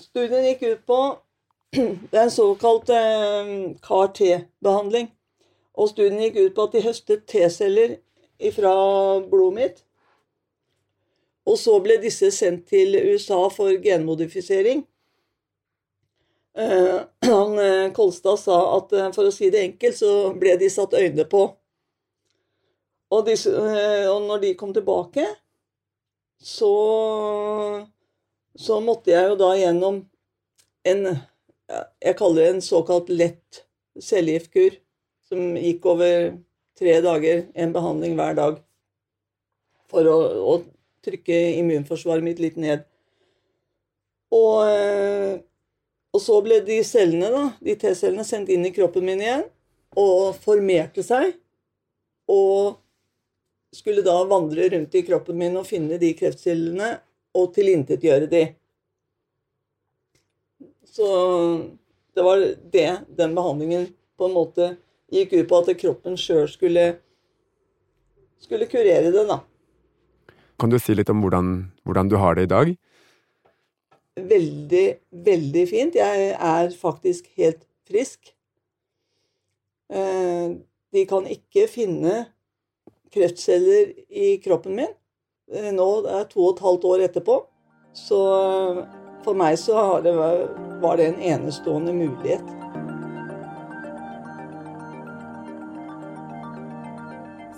Studien 0.02 0.48
gikk 0.48 0.64
ut 0.66 0.86
på 0.90 1.00
en 2.24 2.32
såkalt 2.32 2.90
um, 2.90 3.74
CAR-T-behandling. 3.84 5.12
Og 5.74 5.90
studien 5.90 6.22
gikk 6.22 6.40
ut 6.40 6.56
på 6.56 6.66
at 6.68 6.76
de 6.76 6.84
høstet 6.86 7.28
T-celler 7.30 7.98
fra 8.56 8.74
blodet 9.30 9.56
mitt. 9.58 9.84
Og 11.50 11.58
så 11.60 11.76
ble 11.84 12.00
disse 12.02 12.30
sendt 12.32 12.70
til 12.72 12.96
USA 12.96 13.42
for 13.52 13.74
genmodifisering. 13.84 14.86
Eh, 16.58 17.02
han 17.20 17.60
eh, 17.60 17.92
Kolstad 17.92 18.38
sa 18.38 18.78
at 18.78 18.94
eh, 18.94 19.12
for 19.16 19.28
å 19.28 19.34
si 19.34 19.50
det 19.54 19.64
enkelt, 19.68 19.98
så 19.98 20.34
ble 20.38 20.56
de 20.62 20.70
satt 20.70 20.96
øyne 20.98 21.26
på. 21.30 21.48
Og, 23.14 23.28
de, 23.28 23.36
og 24.10 24.24
når 24.26 24.40
de 24.42 24.54
kom 24.58 24.72
tilbake, 24.74 25.26
så, 26.42 26.72
så 28.58 28.80
måtte 28.82 29.14
jeg 29.14 29.30
jo 29.30 29.36
da 29.38 29.52
gjennom 29.54 30.02
en 30.90 31.06
Jeg 32.04 32.18
kaller 32.20 32.42
det 32.42 32.48
en 32.52 32.66
såkalt 32.66 33.08
lett 33.10 33.62
cellegiftkur, 34.02 34.76
som 35.30 35.54
gikk 35.56 35.86
over 35.90 36.34
tre 36.78 36.98
dager, 37.06 37.46
en 37.56 37.72
behandling 37.74 38.18
hver 38.18 38.36
dag, 38.38 38.58
for 39.90 40.10
å, 40.10 40.18
å 40.54 40.58
trykke 41.06 41.40
immunforsvaret 41.62 42.26
mitt 42.26 42.42
litt 42.44 42.60
ned. 42.60 42.84
Og 44.36 44.68
og 46.14 46.22
så 46.22 46.38
ble 46.46 46.60
de 46.66 46.78
cellene, 46.86 47.30
da, 47.34 47.44
de 47.64 47.76
T-cellene 47.80 48.26
sendt 48.28 48.52
inn 48.54 48.66
i 48.68 48.74
kroppen 48.74 49.06
min 49.08 49.22
igjen 49.24 49.48
og 49.98 50.36
formerte 50.42 51.04
seg. 51.06 51.34
Og 52.30 52.78
skulle 53.74 54.06
da 54.06 54.20
vandre 54.30 54.70
rundt 54.70 54.94
i 54.94 55.02
kroppen 55.06 55.40
min 55.40 55.58
og 55.58 55.66
finne 55.66 55.98
de 56.02 56.12
kreftcellene 56.18 56.92
og 57.34 57.50
tilintetgjøre 57.56 58.30
de. 58.30 58.44
Så 60.86 61.08
det 62.14 62.26
var 62.26 62.44
det 62.76 62.90
den 63.18 63.34
behandlingen 63.34 63.88
på 64.18 64.30
en 64.30 64.38
måte 64.38 64.70
gikk 65.14 65.34
ut 65.34 65.50
på, 65.50 65.62
at 65.62 65.82
kroppen 65.82 66.18
sjøl 66.18 66.46
skulle, 66.50 66.86
skulle 68.42 68.70
kurere 68.70 69.10
det, 69.10 69.26
da. 69.30 69.42
Kan 70.62 70.70
du 70.70 70.78
si 70.78 70.94
litt 70.94 71.10
om 71.10 71.26
hvordan, 71.26 71.56
hvordan 71.86 72.14
du 72.14 72.20
har 72.22 72.38
det 72.38 72.46
i 72.46 72.54
dag? 72.54 72.76
Veldig, 74.18 74.86
veldig 75.26 75.66
fint. 75.70 75.96
Jeg 75.96 76.30
er 76.34 76.70
faktisk 76.82 77.30
helt 77.38 77.66
frisk. 77.88 78.34
Eh, 79.94 80.56
de 80.94 81.06
kan 81.10 81.28
ikke 81.30 81.68
finne 81.70 82.26
kreftceller 83.14 83.94
i 84.10 84.36
kroppen 84.44 84.78
min. 84.78 84.94
Eh, 85.52 85.72
nå 85.76 85.88
er 86.04 86.24
det 86.24 86.34
to 86.34 86.46
og 86.48 86.56
et 86.56 86.66
halvt 86.66 86.90
år 86.90 87.06
etterpå. 87.10 87.40
Så 87.94 88.20
eh, 88.40 88.84
for 89.26 89.38
meg 89.38 89.58
så 89.62 89.78
var 90.82 91.00
det 91.00 91.08
en 91.08 91.22
enestående 91.34 91.94
mulighet. 91.96 92.63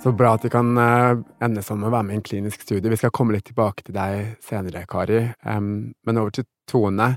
Så 0.06 0.12
bra 0.14 0.36
at 0.38 0.44
vi 0.46 0.52
kan 0.54 0.68
uh, 0.78 1.18
ende 1.42 1.64
sammen 1.66 1.82
med 1.82 1.90
å 1.90 1.96
være 1.96 2.06
med 2.06 2.14
i 2.14 2.18
en 2.20 2.26
klinisk 2.28 2.62
studie. 2.62 2.92
Vi 2.94 2.98
skal 3.02 3.10
komme 3.10 3.34
litt 3.34 3.48
tilbake 3.50 3.88
til 3.88 3.96
deg 3.96 4.36
senere, 4.46 4.84
Kari. 4.86 5.24
Men 5.42 6.20
over 6.22 6.30
til 6.36 6.46
Tone. 6.70 7.08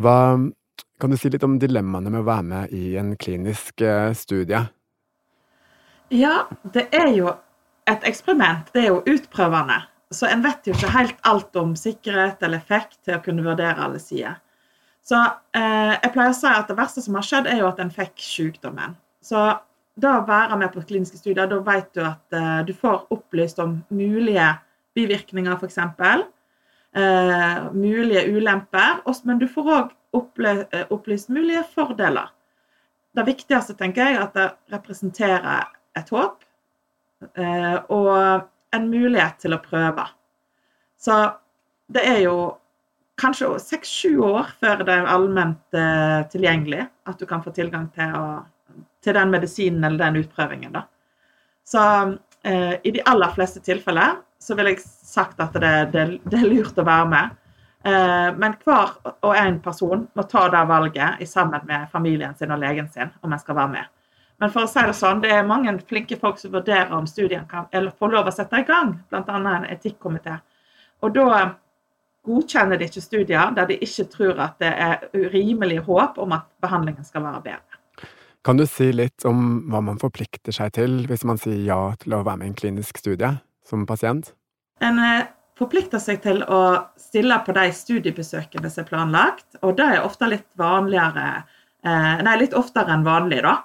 Hva, 0.00 0.14
kan 0.96 1.12
du 1.12 1.18
si 1.20 1.28
litt 1.28 1.44
om 1.44 1.58
dilemmaene 1.60 2.08
med 2.08 2.22
å 2.22 2.28
være 2.30 2.46
med 2.48 2.72
i 2.72 2.94
en 2.96 3.10
klinisk 3.20 3.84
uh, 3.84 4.08
studie? 4.16 4.62
Ja, 6.16 6.46
det 6.72 6.86
er 6.96 7.10
jo 7.12 7.28
et 7.92 8.08
eksperiment. 8.08 8.72
Det 8.72 8.86
er 8.86 8.94
jo 8.94 9.02
utprøvende. 9.04 9.82
Så 10.08 10.32
en 10.32 10.46
vet 10.48 10.64
jo 10.64 10.78
ikke 10.78 10.94
helt 10.96 11.20
alt 11.28 11.60
om 11.60 11.76
sikkerhet 11.76 12.40
eller 12.40 12.64
effekt 12.64 13.02
til 13.04 13.18
å 13.18 13.22
kunne 13.28 13.44
vurdere 13.44 13.84
alle 13.84 14.00
sider. 14.00 14.40
Så 15.04 15.20
eh, 15.20 15.92
jeg 15.92 16.12
pleier 16.14 16.32
å 16.32 16.36
si 16.36 16.48
at 16.48 16.70
det 16.70 16.78
verste 16.78 17.02
som 17.04 17.18
har 17.18 17.26
skjedd, 17.26 17.48
er 17.50 17.60
jo 17.60 17.68
at 17.68 17.80
en 17.82 17.92
fikk 17.92 18.14
sykdommen. 18.24 18.94
Så 19.24 19.42
da 20.00 20.18
å 20.18 20.26
være 20.26 20.58
med 20.58 20.72
på 20.74 20.82
kliniske 20.88 21.20
studier, 21.20 21.46
da 21.50 21.60
vet 21.64 21.90
du 21.94 22.02
at 22.02 22.36
uh, 22.36 22.62
du 22.66 22.72
får 22.74 23.06
opplyst 23.14 23.60
om 23.62 23.78
mulige 23.94 24.48
bivirkninger, 24.94 25.58
f.eks. 25.58 25.78
Eh, 26.96 27.72
mulige 27.72 28.26
ulemper, 28.30 29.00
men 29.24 29.38
du 29.38 29.48
får 29.50 29.70
òg 29.74 29.94
eh, 30.46 30.84
opplyst 30.94 31.28
mulige 31.28 31.64
fordeler. 31.74 32.28
Det 33.14 33.24
viktigste 33.26 33.74
tenker 33.74 34.04
jeg, 34.04 34.14
er 34.14 34.22
at 34.22 34.36
det 34.38 34.44
representerer 34.74 35.64
et 35.98 36.10
håp 36.10 36.42
uh, 37.38 37.78
og 37.94 38.10
en 38.74 38.86
mulighet 38.90 39.38
til 39.42 39.54
å 39.54 39.60
prøve. 39.62 40.02
Så 40.98 41.18
det 41.94 42.02
er 42.10 42.18
jo 42.24 42.36
kanskje 43.22 43.52
seks-sju 43.62 44.18
år 44.26 44.50
før 44.58 44.82
det 44.82 44.96
er 44.96 45.10
allment 45.10 45.78
uh, 45.78 46.26
tilgjengelig 46.32 46.88
at 47.06 47.22
du 47.22 47.26
kan 47.30 47.42
få 47.42 47.54
tilgang 47.54 47.86
til 47.94 48.18
å 48.18 48.26
til 49.04 49.16
den 49.16 49.32
medisinen 49.32 49.84
eller 49.84 50.06
den 50.06 50.22
utprøvingen. 50.24 50.74
Da. 50.74 50.84
Så 51.64 51.84
eh, 52.42 52.74
i 52.82 52.90
de 52.94 53.02
aller 53.08 53.32
fleste 53.36 53.60
tilfeller 53.64 54.20
så 54.40 54.56
vil 54.58 54.72
jeg 54.72 54.82
sagt 54.84 55.40
at 55.40 55.56
det, 55.56 55.74
det, 55.92 56.04
det 56.24 56.40
er 56.40 56.50
lurt 56.50 56.78
å 56.80 56.86
være 56.86 57.08
med. 57.12 57.40
Eh, 57.84 58.30
men 58.40 58.56
hver 58.64 58.94
og 59.14 59.34
en 59.36 59.58
person 59.64 60.06
må 60.16 60.24
ta 60.28 60.46
det 60.52 60.64
valget 60.68 61.20
i 61.20 61.28
sammen 61.28 61.66
med 61.68 61.90
familien 61.92 62.36
sin 62.36 62.52
og 62.52 62.62
legen 62.62 62.88
sin 62.92 63.12
om 63.20 63.32
en 63.32 63.40
skal 63.42 63.60
være 63.60 63.74
med. 63.76 63.90
Men 64.42 64.50
for 64.50 64.66
å 64.66 64.70
si 64.70 64.82
det 64.82 64.96
sånn, 64.98 65.20
det 65.22 65.30
er 65.30 65.46
mange 65.46 65.76
flinke 65.88 66.16
folk 66.20 66.40
som 66.40 66.52
vurderer 66.56 66.92
om 66.96 67.06
studien 67.06 67.44
kan 67.48 67.68
eller 67.72 67.94
får 67.96 68.16
lov 68.16 68.28
å 68.28 68.34
sette 68.34 68.60
i 68.60 68.66
gang, 68.66 68.96
bl.a. 69.08 69.36
en 69.36 69.68
etikkomité. 69.70 70.40
Og 71.04 71.14
da 71.14 71.44
godkjenner 72.24 72.80
de 72.80 72.88
ikke 72.88 73.04
studier 73.04 73.52
der 73.54 73.68
de 73.68 73.78
ikke 73.84 74.08
tror 74.10 74.40
at 74.42 74.58
det 74.62 74.72
er 74.72 75.06
urimelig 75.12 75.82
håp 75.86 76.18
om 76.24 76.34
at 76.36 76.48
behandlingen 76.64 77.06
skal 77.06 77.24
være 77.26 77.44
bedre. 77.44 77.73
Kan 78.44 78.58
du 78.60 78.66
si 78.68 78.90
litt 78.92 79.24
om 79.24 79.64
hva 79.72 79.80
man 79.80 79.96
forplikter 80.00 80.52
seg 80.52 80.74
til 80.76 80.98
hvis 81.08 81.24
man 81.24 81.40
sier 81.40 81.62
ja 81.64 81.80
til 82.00 82.12
å 82.12 82.24
være 82.26 82.42
med 82.42 82.50
i 82.50 82.52
en 82.52 82.58
klinisk 82.58 83.00
studie 83.00 83.30
som 83.64 83.86
pasient? 83.88 84.34
En 84.84 85.00
eh, 85.00 85.24
forplikter 85.56 86.02
seg 86.02 86.20
til 86.24 86.42
å 86.44 86.60
stille 87.00 87.38
på 87.46 87.54
de 87.56 87.70
studiebesøkene 87.72 88.68
som 88.68 88.84
er 88.84 88.88
planlagt, 88.90 89.48
og 89.62 89.78
det 89.78 89.86
er 89.94 90.04
ofte 90.04 90.28
litt 90.30 90.48
vanligere 90.60 91.44
Nei, 91.84 92.38
litt 92.40 92.54
oftere 92.56 92.94
enn 92.94 93.02
vanlig, 93.04 93.42
da. 93.44 93.58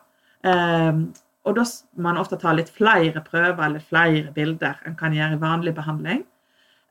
Og 1.47 1.53
da 1.55 1.63
må 1.63 2.03
man 2.03 2.17
ofte 2.19 2.35
ta 2.41 2.51
litt 2.51 2.67
flere 2.75 3.21
prøver 3.23 3.61
eller 3.63 3.79
flere 3.79 4.33
bilder 4.35 4.81
enn 4.83 4.97
kan 4.99 5.15
gjøre 5.15 5.37
i 5.37 5.39
vanlig 5.39 5.71
behandling. 5.77 6.25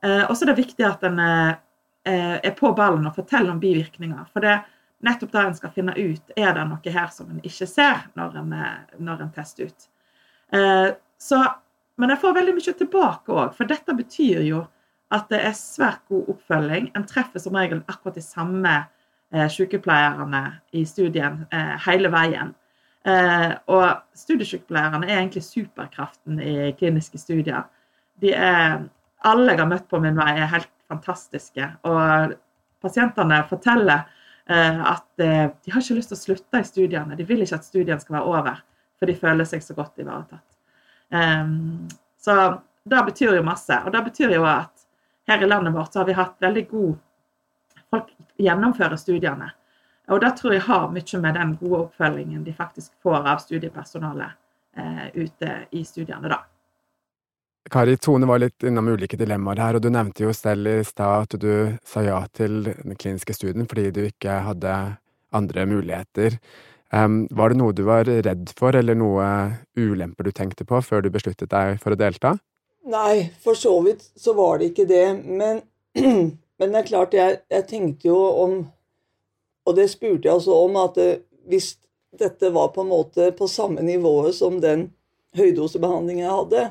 Og 0.01 0.31
så 0.33 0.47
er 0.47 0.49
det 0.49 0.55
viktig 0.57 0.87
at 0.87 1.05
en 1.05 1.21
er 1.21 2.55
på 2.57 2.71
ballen 2.73 3.05
og 3.05 3.13
forteller 3.19 3.53
om 3.53 3.61
bivirkninger. 3.61 4.25
For 4.33 4.41
det 4.41 4.55
er 4.55 4.65
nettopp 5.05 5.31
der 5.31 5.47
en 5.47 5.55
skal 5.57 5.71
finne 5.75 5.93
ut 5.95 6.33
er 6.35 6.51
det 6.57 6.65
noe 6.67 6.93
her 6.93 7.11
som 7.13 7.29
en 7.31 7.43
ikke 7.45 7.67
ser 7.69 8.05
når 8.19 8.39
en, 8.41 8.55
når 8.99 9.23
en 9.23 9.31
tester 9.35 9.69
ut. 9.69 9.87
Så, 11.19 11.39
men 11.99 12.11
jeg 12.13 12.21
får 12.21 12.35
veldig 12.35 12.55
mye 12.57 12.73
tilbake 12.81 13.31
òg, 13.35 13.55
for 13.55 13.69
dette 13.69 13.95
betyr 13.95 14.43
jo 14.47 14.65
at 15.13 15.29
det 15.31 15.41
er 15.41 15.57
svært 15.57 16.05
god 16.09 16.29
oppfølging. 16.33 16.91
En 16.97 17.05
treffer 17.09 17.41
som 17.41 17.57
regel 17.57 17.81
akkurat 17.89 18.17
de 18.19 18.23
samme 18.23 18.73
eh, 19.33 19.47
sykepleierne 19.49 20.43
i 20.77 20.85
studien 20.85 21.43
eh, 21.51 21.75
hele 21.87 22.11
veien. 22.13 22.53
Eh, 23.07 23.51
og 23.73 24.03
studiesykepleierne 24.17 25.07
er 25.07 25.21
egentlig 25.21 25.43
superkraften 25.47 26.41
i 26.43 26.55
kliniske 26.77 27.21
studier. 27.21 27.65
De 28.21 28.35
er, 28.35 28.85
alle 29.25 29.55
jeg 29.55 29.61
har 29.63 29.71
møtt 29.71 29.89
på 29.89 30.01
min 30.03 30.19
vei, 30.19 30.35
er 30.37 30.53
helt 30.53 30.71
fantastiske. 30.91 31.71
Og 31.89 32.35
pasientene 32.83 33.41
forteller 33.49 34.05
eh, 34.05 34.15
at 34.55 35.21
eh, 35.21 35.49
de 35.51 35.71
har 35.73 35.83
ikke 35.83 35.97
lyst 35.97 36.13
til 36.13 36.17
å 36.17 36.21
slutte 36.23 36.61
i 36.61 36.67
studiene. 36.67 37.17
De 37.17 37.25
vil 37.27 37.43
ikke 37.45 37.59
at 37.59 37.67
studien 37.67 38.01
skal 38.01 38.19
være 38.19 38.31
over, 38.31 38.63
for 38.99 39.09
de 39.09 39.17
føler 39.17 39.47
seg 39.47 39.61
så 39.63 39.75
godt 39.77 40.01
ivaretatt. 40.01 40.45
Um, 41.09 41.87
så 42.21 42.35
det 42.89 43.03
betyr 43.05 43.37
jo 43.37 43.45
masse. 43.45 43.77
Og 43.85 43.93
det 43.93 44.01
betyr 44.09 44.33
jo 44.35 44.43
at 44.49 44.85
her 45.29 45.45
i 45.45 45.49
landet 45.49 45.73
vårt 45.73 45.93
så 45.93 46.01
har 46.01 46.09
vi 46.09 46.17
hatt 46.17 46.41
veldig 46.41 46.65
god 46.71 46.97
Folk 47.89 48.11
gjennomfører 48.37 48.99
studiene. 49.01 49.47
Og 50.13 50.19
det 50.21 50.35
tror 50.37 50.53
jeg 50.53 50.61
har 50.67 50.91
mye 50.93 51.19
med 51.23 51.37
den 51.39 51.55
gode 51.57 51.79
oppfølgingen 51.87 52.43
de 52.45 52.53
faktisk 52.53 52.91
får 53.01 53.25
av 53.31 53.41
studiepersonalet 53.41 54.35
eh, 54.77 55.07
ute 55.15 55.55
i 55.73 55.81
studiene, 55.85 56.29
da. 56.29 56.43
Kari, 57.69 57.97
Tone 57.97 58.25
var 58.25 58.39
litt 58.41 58.63
innom 58.65 58.87
ulike 58.89 59.17
dilemmaer 59.19 59.59
her, 59.61 59.77
og 59.77 59.83
du 59.83 59.89
nevnte 59.93 60.23
jo 60.23 60.33
selv 60.33 60.67
i 60.71 60.79
stad 60.87 61.27
at 61.27 61.35
du 61.41 61.77
sa 61.85 62.01
ja 62.05 62.17
til 62.33 62.63
den 62.65 62.97
kliniske 62.97 63.35
studien 63.37 63.67
fordi 63.69 63.89
du 63.93 64.01
ikke 64.07 64.39
hadde 64.47 64.75
andre 65.35 65.65
muligheter. 65.69 66.39
Um, 66.89 67.27
var 67.29 67.53
det 67.53 67.59
noe 67.59 67.75
du 67.75 67.83
var 67.85 68.09
redd 68.09 68.49
for, 68.57 68.73
eller 68.73 68.97
noe 68.97 69.25
ulemper 69.77 70.25
du 70.25 70.33
tenkte 70.33 70.65
på 70.65 70.79
før 70.81 71.05
du 71.05 71.11
besluttet 71.13 71.51
deg 71.51 71.77
for 71.83 71.93
å 71.93 71.99
delta? 71.99 72.33
Nei, 72.89 73.29
for 73.43 73.59
så 73.59 73.75
vidt 73.85 74.07
så 74.17 74.33
var 74.33 74.57
det 74.57 74.71
ikke 74.71 74.87
det. 74.89 75.05
Men, 75.21 75.61
men 76.57 76.73
det 76.73 76.81
er 76.81 76.89
klart, 76.89 77.13
jeg, 77.13 77.41
jeg, 77.51 77.67
tenkte 77.69 78.09
jo 78.09 78.17
om 78.45 78.59
Og 79.69 79.75
det 79.77 79.85
spurte 79.91 80.25
jeg 80.25 80.33
også 80.33 80.55
om, 80.65 80.77
at 80.81 80.95
hvis 81.45 81.75
dette 82.17 82.49
var 82.49 82.71
på 82.73 82.81
en 82.81 82.89
måte 82.89 83.27
på 83.37 83.45
samme 83.45 83.83
nivået 83.85 84.33
som 84.33 84.55
den 84.63 84.87
høydosebehandlingen 85.37 86.23
jeg 86.23 86.33
hadde, 86.33 86.63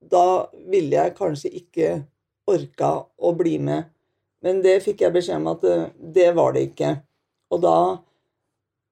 da 0.00 0.50
ville 0.70 0.96
jeg 0.96 1.16
kanskje 1.18 1.52
ikke 1.60 1.90
orka 2.50 2.92
å 3.20 3.32
bli 3.36 3.58
med. 3.62 3.90
Men 4.40 4.62
det 4.64 4.80
fikk 4.84 5.04
jeg 5.04 5.14
beskjed 5.14 5.42
om 5.42 5.50
at 5.52 5.64
det, 5.64 5.76
det 6.00 6.30
var 6.36 6.54
det 6.56 6.70
ikke. 6.70 6.94
Og 7.52 7.60
da 7.64 7.76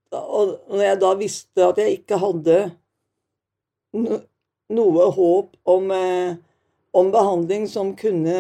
og 0.09 0.55
når 0.73 0.85
jeg 0.87 0.99
da 1.03 1.09
visste 1.21 1.65
at 1.67 1.79
jeg 1.83 1.99
ikke 1.99 2.17
hadde 2.21 2.59
noe 4.73 5.09
håp 5.13 5.51
om 5.69 5.91
eh, 5.93 6.39
om 6.91 7.11
behandling 7.11 7.69
som 7.69 7.93
kunne 7.97 8.39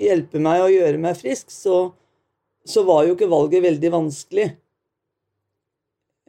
hjelpe 0.00 0.40
meg 0.42 0.62
å 0.62 0.70
gjøre 0.72 1.00
meg 1.02 1.18
frisk, 1.18 1.50
så, 1.52 1.92
så 2.64 2.84
var 2.86 3.06
jo 3.06 3.16
ikke 3.16 3.30
valget 3.30 3.64
veldig 3.64 3.92
vanskelig. 3.92 4.48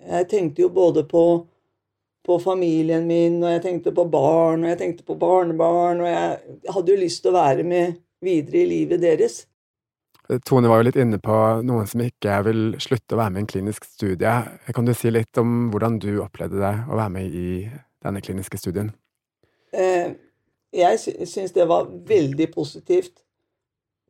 Jeg 0.03 0.30
tenkte 0.32 0.65
jo 0.65 0.72
både 0.74 1.06
på, 1.08 1.24
på, 2.24 2.39
familien 2.39 3.08
min, 3.08 3.42
og 3.44 3.51
jeg 3.51 3.63
tenkte 3.65 3.94
på 3.96 4.06
barn, 4.12 4.63
og 4.63 4.72
jeg 4.72 4.80
tenkte 4.80 5.08
på 5.08 5.18
barnebarn, 5.20 6.03
og 6.03 6.08
jeg 6.08 6.74
hadde 6.75 6.94
jo 6.94 7.01
lyst 7.01 7.24
til 7.24 7.33
å 7.33 7.40
være 7.40 7.66
med 7.68 7.98
videre 8.24 8.62
i 8.64 8.70
livet 8.70 9.03
deres. 9.03 9.44
Tone 10.48 10.70
var 10.72 10.79
jo 10.79 10.88
litt 10.88 10.98
inne 11.03 11.20
på 11.20 11.38
noen 11.68 11.88
som 11.90 12.01
ikke 12.05 12.38
vil 12.48 12.62
slutte 12.81 13.16
å 13.16 13.20
være 13.20 13.33
med 13.33 13.42
i 13.42 13.44
en 13.44 13.50
klinisk 13.51 13.88
studie. 13.90 14.36
Kan 14.75 14.88
du 14.88 14.94
si 14.96 15.12
litt 15.12 15.40
om 15.42 15.68
hvordan 15.74 16.00
du 16.00 16.14
opplevde 16.24 16.62
det 16.62 16.75
å 16.88 16.96
være 16.96 17.12
med 17.18 17.36
i 17.36 17.50
denne 18.03 18.22
kliniske 18.24 18.59
studien? 18.62 18.94
Eh, 19.75 20.16
jeg 20.74 21.27
syns 21.27 21.53
det 21.55 21.68
var 21.68 21.92
veldig 22.07 22.48
positivt. 22.53 23.20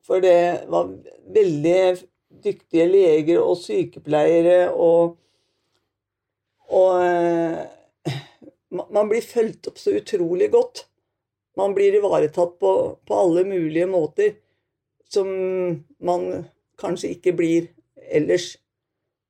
For 0.04 0.22
det 0.22 0.68
var 0.70 0.92
veldig 1.34 1.82
dyktige 2.44 2.88
leger 2.92 3.42
og 3.42 3.58
sykepleiere 3.62 4.70
og 4.72 5.20
Og 6.74 7.04
eh, 7.06 7.58
man 8.74 9.10
blir 9.12 9.22
fulgt 9.22 9.70
opp 9.70 9.80
så 9.82 9.94
utrolig 10.00 10.50
godt. 10.54 10.88
Man 11.58 11.76
blir 11.78 11.96
ivaretatt 11.96 12.58
på, 12.60 12.74
på 13.06 13.20
alle 13.20 13.44
mulige 13.46 13.88
måter 13.90 14.36
som 15.14 15.30
man 16.02 16.46
kanskje 16.82 17.14
ikke 17.14 17.36
blir 17.38 17.70
ellers. 18.10 18.56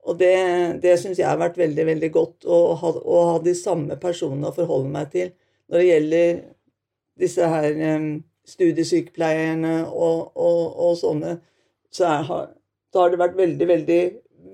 Og 0.07 0.17
det, 0.19 0.35
det 0.83 0.97
syns 0.99 1.19
jeg 1.19 1.27
har 1.27 1.39
vært 1.39 1.59
veldig, 1.59 1.85
veldig 1.87 2.11
godt, 2.11 2.45
å 2.47 2.75
ha, 2.79 2.91
å 2.91 3.19
ha 3.31 3.39
de 3.43 3.55
samme 3.55 3.97
personene 3.99 4.49
å 4.49 4.55
forholde 4.55 4.91
meg 4.91 5.11
til 5.13 5.33
når 5.71 5.79
det 5.79 5.87
gjelder 5.87 6.31
disse 7.23 7.47
her 7.47 7.77
studiesykepleierne 8.47 9.75
og, 9.87 10.33
og, 10.35 10.63
og 10.85 10.97
sånne, 10.99 11.37
så 11.93 12.09
har, 12.27 12.49
da 12.91 13.03
har 13.03 13.13
det 13.13 13.19
vært 13.21 13.37
veldig, 13.39 13.67
veldig, 13.69 13.99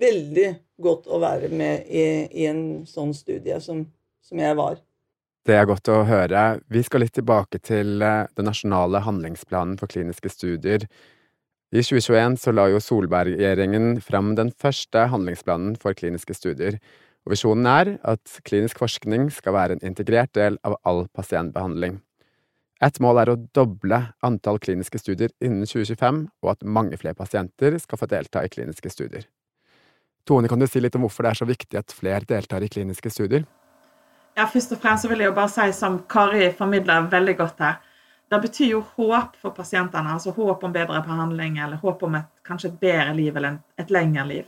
veldig 0.01 0.49
godt 0.79 1.09
å 1.09 1.19
være 1.23 1.49
med 1.51 1.89
i, 1.89 2.03
i 2.43 2.45
en 2.49 2.61
sånn 2.87 3.15
studie 3.17 3.57
som, 3.63 3.83
som, 4.29 4.39
jeg 4.41 4.57
var. 4.59 4.79
Det 5.47 5.55
er 5.55 5.67
godt 5.69 5.89
å 5.89 6.03
høre. 6.05 6.43
Vi 6.69 6.83
skal 6.85 7.03
litt 7.05 7.15
tilbake 7.17 7.61
til 7.63 8.03
eh, 8.05 8.27
den 8.37 8.49
nasjonale 8.49 9.01
handlingsplanen 9.05 9.79
for 9.79 9.91
kliniske 9.91 10.31
studier. 10.31 10.85
I 11.69 11.83
2021 11.85 12.39
så 12.41 12.53
la 12.53 12.65
jo 12.71 12.81
Solberg-regjeringen 12.81 13.99
fram 14.01 14.33
den 14.37 14.51
første 14.57 15.05
handlingsplanen 15.11 15.75
for 15.81 15.97
kliniske 15.97 16.33
studier. 16.37 16.79
Og 17.27 17.35
visjonen 17.35 17.67
er 17.69 17.91
at 18.09 18.39
klinisk 18.47 18.79
forskning 18.81 19.27
skal 19.33 19.53
være 19.53 19.77
en 19.77 19.83
integrert 19.91 20.33
del 20.37 20.57
av 20.65 20.79
all 20.87 21.05
pasientbehandling. 21.13 21.99
Et 22.79 22.99
mål 23.03 23.19
er 23.21 23.31
å 23.33 23.39
doble 23.53 23.99
antall 24.23 24.57
kliniske 24.63 25.01
studier 25.01 25.33
innen 25.43 25.67
2025, 25.67 26.21
og 26.41 26.51
at 26.53 26.63
mange 26.63 26.97
flere 26.97 27.17
pasienter 27.17 27.75
skal 27.83 27.99
få 27.99 28.07
delta 28.09 28.45
i 28.45 28.51
kliniske 28.51 28.91
studier. 28.93 29.27
Tone, 30.25 30.47
kan 30.47 30.61
du 30.61 30.67
si 30.69 30.81
litt 30.81 30.95
om 30.95 31.03
hvorfor 31.03 31.25
det 31.25 31.33
er 31.33 31.41
så 31.41 31.47
viktig 31.49 31.79
at 31.79 31.95
flere 31.95 32.25
deltar 32.27 32.63
i 32.63 32.71
kliniske 32.71 33.11
studier? 33.11 33.45
Ja, 34.39 34.45
Først 34.47 34.71
og 34.71 34.79
fremst 34.79 35.03
vil 35.09 35.19
jeg 35.19 35.27
jo 35.27 35.35
bare 35.35 35.51
si, 35.51 35.65
som 35.75 35.97
Kari 36.07 36.45
formidler 36.55 37.09
veldig 37.11 37.33
godt 37.41 37.57
her, 37.59 37.73
det 38.31 38.37
betyr 38.45 38.69
jo 38.71 38.77
håp 38.95 39.33
for 39.41 39.51
pasientene. 39.51 40.13
Altså 40.13 40.31
håp 40.31 40.63
om 40.63 40.71
bedre 40.71 41.01
behandling, 41.03 41.57
eller 41.59 41.81
håp 41.81 42.05
om 42.07 42.15
et, 42.15 42.29
kanskje 42.47 42.69
et 42.69 42.77
bedre 42.79 43.15
liv 43.17 43.35
eller 43.35 43.57
et 43.81 43.91
lengre 43.91 44.23
liv. 44.29 44.45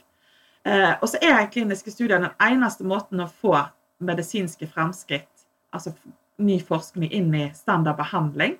Eh, 0.63 0.93
og 0.93 1.10
så 1.12 1.19
er 1.19 1.49
kliniske 1.51 1.91
studier 1.91 2.21
den 2.21 2.32
eneste 2.39 2.88
måten 2.88 3.19
å 3.19 3.27
få 3.27 3.58
medisinske 3.99 4.69
fremskritt, 4.71 5.43
altså 5.75 5.91
ny 6.39 6.62
forskning 6.71 7.12
inn 7.12 7.36
i 7.36 7.49
standardbehandling, 7.58 8.56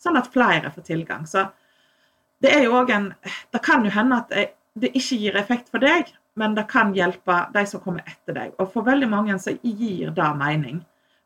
sånn 0.00 0.16
at 0.22 0.32
flere 0.32 0.72
får 0.72 0.88
tilgang. 0.88 1.28
Så 1.28 1.50
det 2.40 2.54
er 2.56 2.64
jo 2.64 2.78
òg 2.80 2.96
en 2.96 3.12
Det 3.52 3.60
kan 3.60 3.84
jo 3.84 3.92
hende 3.92 4.24
at 4.24 4.32
det 4.72 4.94
ikke 4.96 5.20
gir 5.20 5.36
effekt 5.36 5.68
for 5.68 5.84
deg, 5.84 6.16
men 6.36 6.54
det 6.56 6.64
kan 6.70 6.94
hjelpe 6.96 7.38
de 7.54 7.64
som 7.68 7.80
kommer 7.80 8.06
etter 8.08 8.36
deg. 8.36 8.54
Og 8.58 8.70
for 8.72 8.86
veldig 8.86 9.08
mange 9.10 9.36
så 9.40 9.54
gir 9.62 10.12
det 10.16 10.30
mening. 10.38 10.80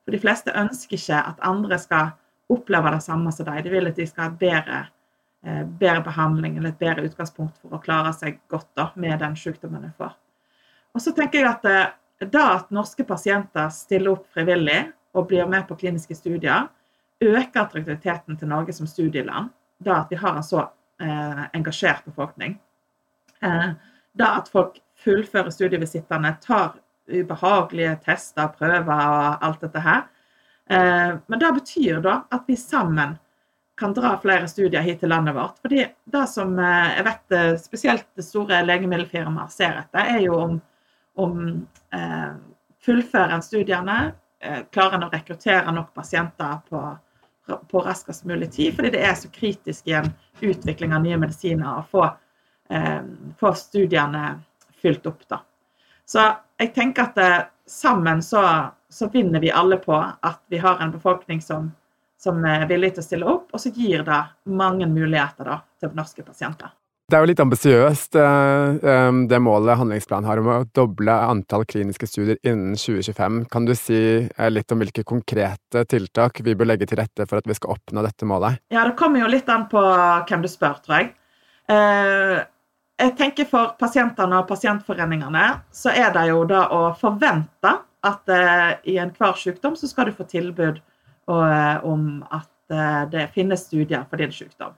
For 0.04 0.14
de 0.14 0.22
fleste 0.22 0.54
ønsker 0.54 0.98
ikke 0.98 1.20
at 1.32 1.42
andre 1.46 1.78
skal 1.82 2.12
oppleve 2.52 2.92
det 2.94 3.02
samme 3.02 3.32
som 3.34 3.46
deg. 3.48 3.64
De 3.66 3.74
vil 3.74 3.90
at 3.90 3.98
de 3.98 4.06
skal 4.06 4.28
ha 4.28 4.38
bedre, 4.40 4.80
eh, 5.46 5.62
bedre 5.64 6.02
behandling 6.06 6.58
eller 6.58 6.74
et 6.74 6.82
bedre 6.82 7.06
utgangspunkt 7.06 7.58
for 7.62 7.74
å 7.74 7.82
klare 7.82 8.12
seg 8.14 8.40
godt 8.50 8.68
da, 8.74 8.90
med 8.94 9.18
den 9.22 9.38
sykdommen 9.38 9.82
de 9.82 9.92
får. 9.98 10.14
Og 10.94 11.02
så 11.02 11.14
tenker 11.14 11.42
jeg 11.42 11.50
at 11.50 11.62
det 11.66 11.80
da 12.20 12.46
at 12.56 12.70
norske 12.72 13.04
pasienter 13.04 13.68
stiller 13.74 14.14
opp 14.16 14.26
frivillig 14.32 14.86
og 15.16 15.28
blir 15.28 15.48
med 15.48 15.66
på 15.68 15.76
kliniske 15.76 16.16
studier, 16.16 16.68
øker 17.20 17.62
attraktiviteten 17.62 18.36
til 18.36 18.48
Norge 18.48 18.72
som 18.72 18.88
studieland. 18.88 19.50
Da 19.78 20.02
at 20.02 20.10
vi 20.10 20.16
har 20.20 20.36
en 20.36 20.44
så 20.44 20.62
eh, 21.00 21.42
engasjert 21.56 22.04
befolkning. 22.04 22.58
Eh, 23.42 23.70
da 24.16 24.32
at 24.38 24.48
folk 24.48 24.80
fullfører 25.04 25.52
studievisittene, 25.52 26.36
tar 26.42 26.76
ubehagelige 27.06 27.96
tester, 28.04 28.48
prøver 28.58 28.90
og 28.90 29.44
alt 29.46 29.62
dette 29.62 29.82
her. 29.82 30.04
Eh, 30.70 31.14
men 31.26 31.38
det 31.38 31.52
betyr 31.60 32.02
da 32.02 32.20
at 32.30 32.44
vi 32.46 32.56
sammen 32.58 33.16
kan 33.76 33.92
dra 33.94 34.14
flere 34.18 34.48
studier 34.48 34.82
hit 34.82 35.00
til 35.00 35.12
landet 35.12 35.36
vårt. 35.36 35.58
Fordi 35.62 35.84
det 36.04 36.26
som 36.32 36.58
eh, 36.58 36.92
jeg 36.96 37.06
vet 37.06 37.36
eh, 37.38 37.56
spesielt 37.60 38.24
store 38.24 38.62
legemiddelfirmaer 38.66 39.50
ser 39.52 39.80
etter, 39.82 40.12
er 40.16 40.22
jo 40.26 40.38
om, 40.40 40.60
om 41.16 41.42
fullfører 42.84 43.36
en 43.36 43.44
studiene, 43.44 43.98
klarer 44.70 45.00
å 45.02 45.08
rekruttere 45.10 45.72
nok 45.72 45.94
pasienter 45.96 46.58
på, 46.68 46.80
på, 47.70 47.80
raskest 47.82 48.26
mulig 48.28 48.50
tid, 48.52 48.74
fordi 48.76 48.90
det 48.94 49.00
er 49.08 49.14
så 49.18 49.30
kritisk 49.32 49.88
i 49.88 49.94
en 49.96 50.10
utvikling 50.44 50.92
av 50.94 51.02
nye 51.02 51.16
medisiner 51.18 51.80
å 51.80 51.86
få, 51.88 52.04
få 53.40 53.52
studiene 53.58 54.26
fylt 54.82 55.06
opp. 55.06 55.26
Da. 55.28 55.42
Så 56.06 56.22
jeg 56.60 56.72
tenker 56.76 57.10
at 57.10 57.20
eh, 57.22 57.38
sammen 57.66 58.22
så, 58.22 58.42
så, 58.88 59.10
vinner 59.12 59.42
vi 59.42 59.50
alle 59.50 59.80
på 59.82 59.96
at 59.96 60.40
vi 60.52 60.62
har 60.62 60.80
en 60.80 60.94
befolkning 60.94 61.42
som, 61.42 61.72
som 62.20 62.44
er 62.46 62.66
villig 62.70 62.94
til 62.94 63.04
å 63.04 63.06
stille 63.10 63.30
opp, 63.36 63.52
og 63.52 63.62
så 63.62 63.74
gir 63.74 64.06
det 64.06 64.22
mange 64.46 64.88
muligheter 64.90 65.50
da, 65.50 65.60
til 65.80 65.96
norske 65.98 66.26
pasienter. 66.26 66.74
Det 67.06 67.14
er 67.14 67.22
jo 67.22 67.28
litt 67.30 67.38
ambisiøst, 67.38 68.16
eh, 68.18 68.78
eh, 68.82 69.18
det 69.30 69.38
målet 69.38 69.78
handlingsplanen 69.78 70.26
har 70.26 70.40
om 70.42 70.48
å 70.50 70.56
doble 70.74 71.14
antall 71.14 71.62
kliniske 71.62 72.08
studier 72.10 72.40
innen 72.42 72.74
2025. 72.74 73.44
Kan 73.52 73.68
du 73.68 73.76
si 73.78 74.00
eh, 74.26 74.48
litt 74.50 74.74
om 74.74 74.82
hvilke 74.82 75.04
konkrete 75.06 75.84
tiltak 75.86 76.40
vi 76.42 76.56
bør 76.58 76.72
legge 76.72 76.88
til 76.90 76.98
rette 76.98 77.28
for 77.30 77.38
at 77.38 77.46
vi 77.46 77.54
skal 77.54 77.76
oppnå 77.76 78.02
dette 78.02 78.26
målet? 78.26 78.58
Ja, 78.74 78.82
Det 78.88 78.96
kommer 78.98 79.22
jo 79.22 79.30
litt 79.30 79.46
an 79.48 79.68
på 79.70 79.78
hvem 79.78 80.42
du 80.42 80.50
spør, 80.50 80.82
tror 80.82 80.98
jeg. 80.98 81.12
Jeg 82.96 83.12
tenker 83.18 83.44
For 83.50 83.74
pasientene 83.76 84.38
og 84.40 84.48
pasientforeningene 84.48 85.44
så 85.74 85.92
er 85.92 86.14
det 86.14 86.28
jo 86.30 86.44
da 86.48 86.62
å 86.72 86.80
forvente 86.96 87.74
at 88.06 88.30
i 88.88 88.94
enhver 89.02 89.36
sykdom 89.36 89.74
så 89.76 89.88
skal 89.90 90.08
du 90.08 90.14
få 90.16 90.24
tilbud 90.30 90.78
om 91.28 92.06
at 92.30 92.76
det 93.12 93.26
finnes 93.34 93.66
studier 93.66 94.06
for 94.08 94.22
din 94.22 94.32
sykdom. 94.32 94.72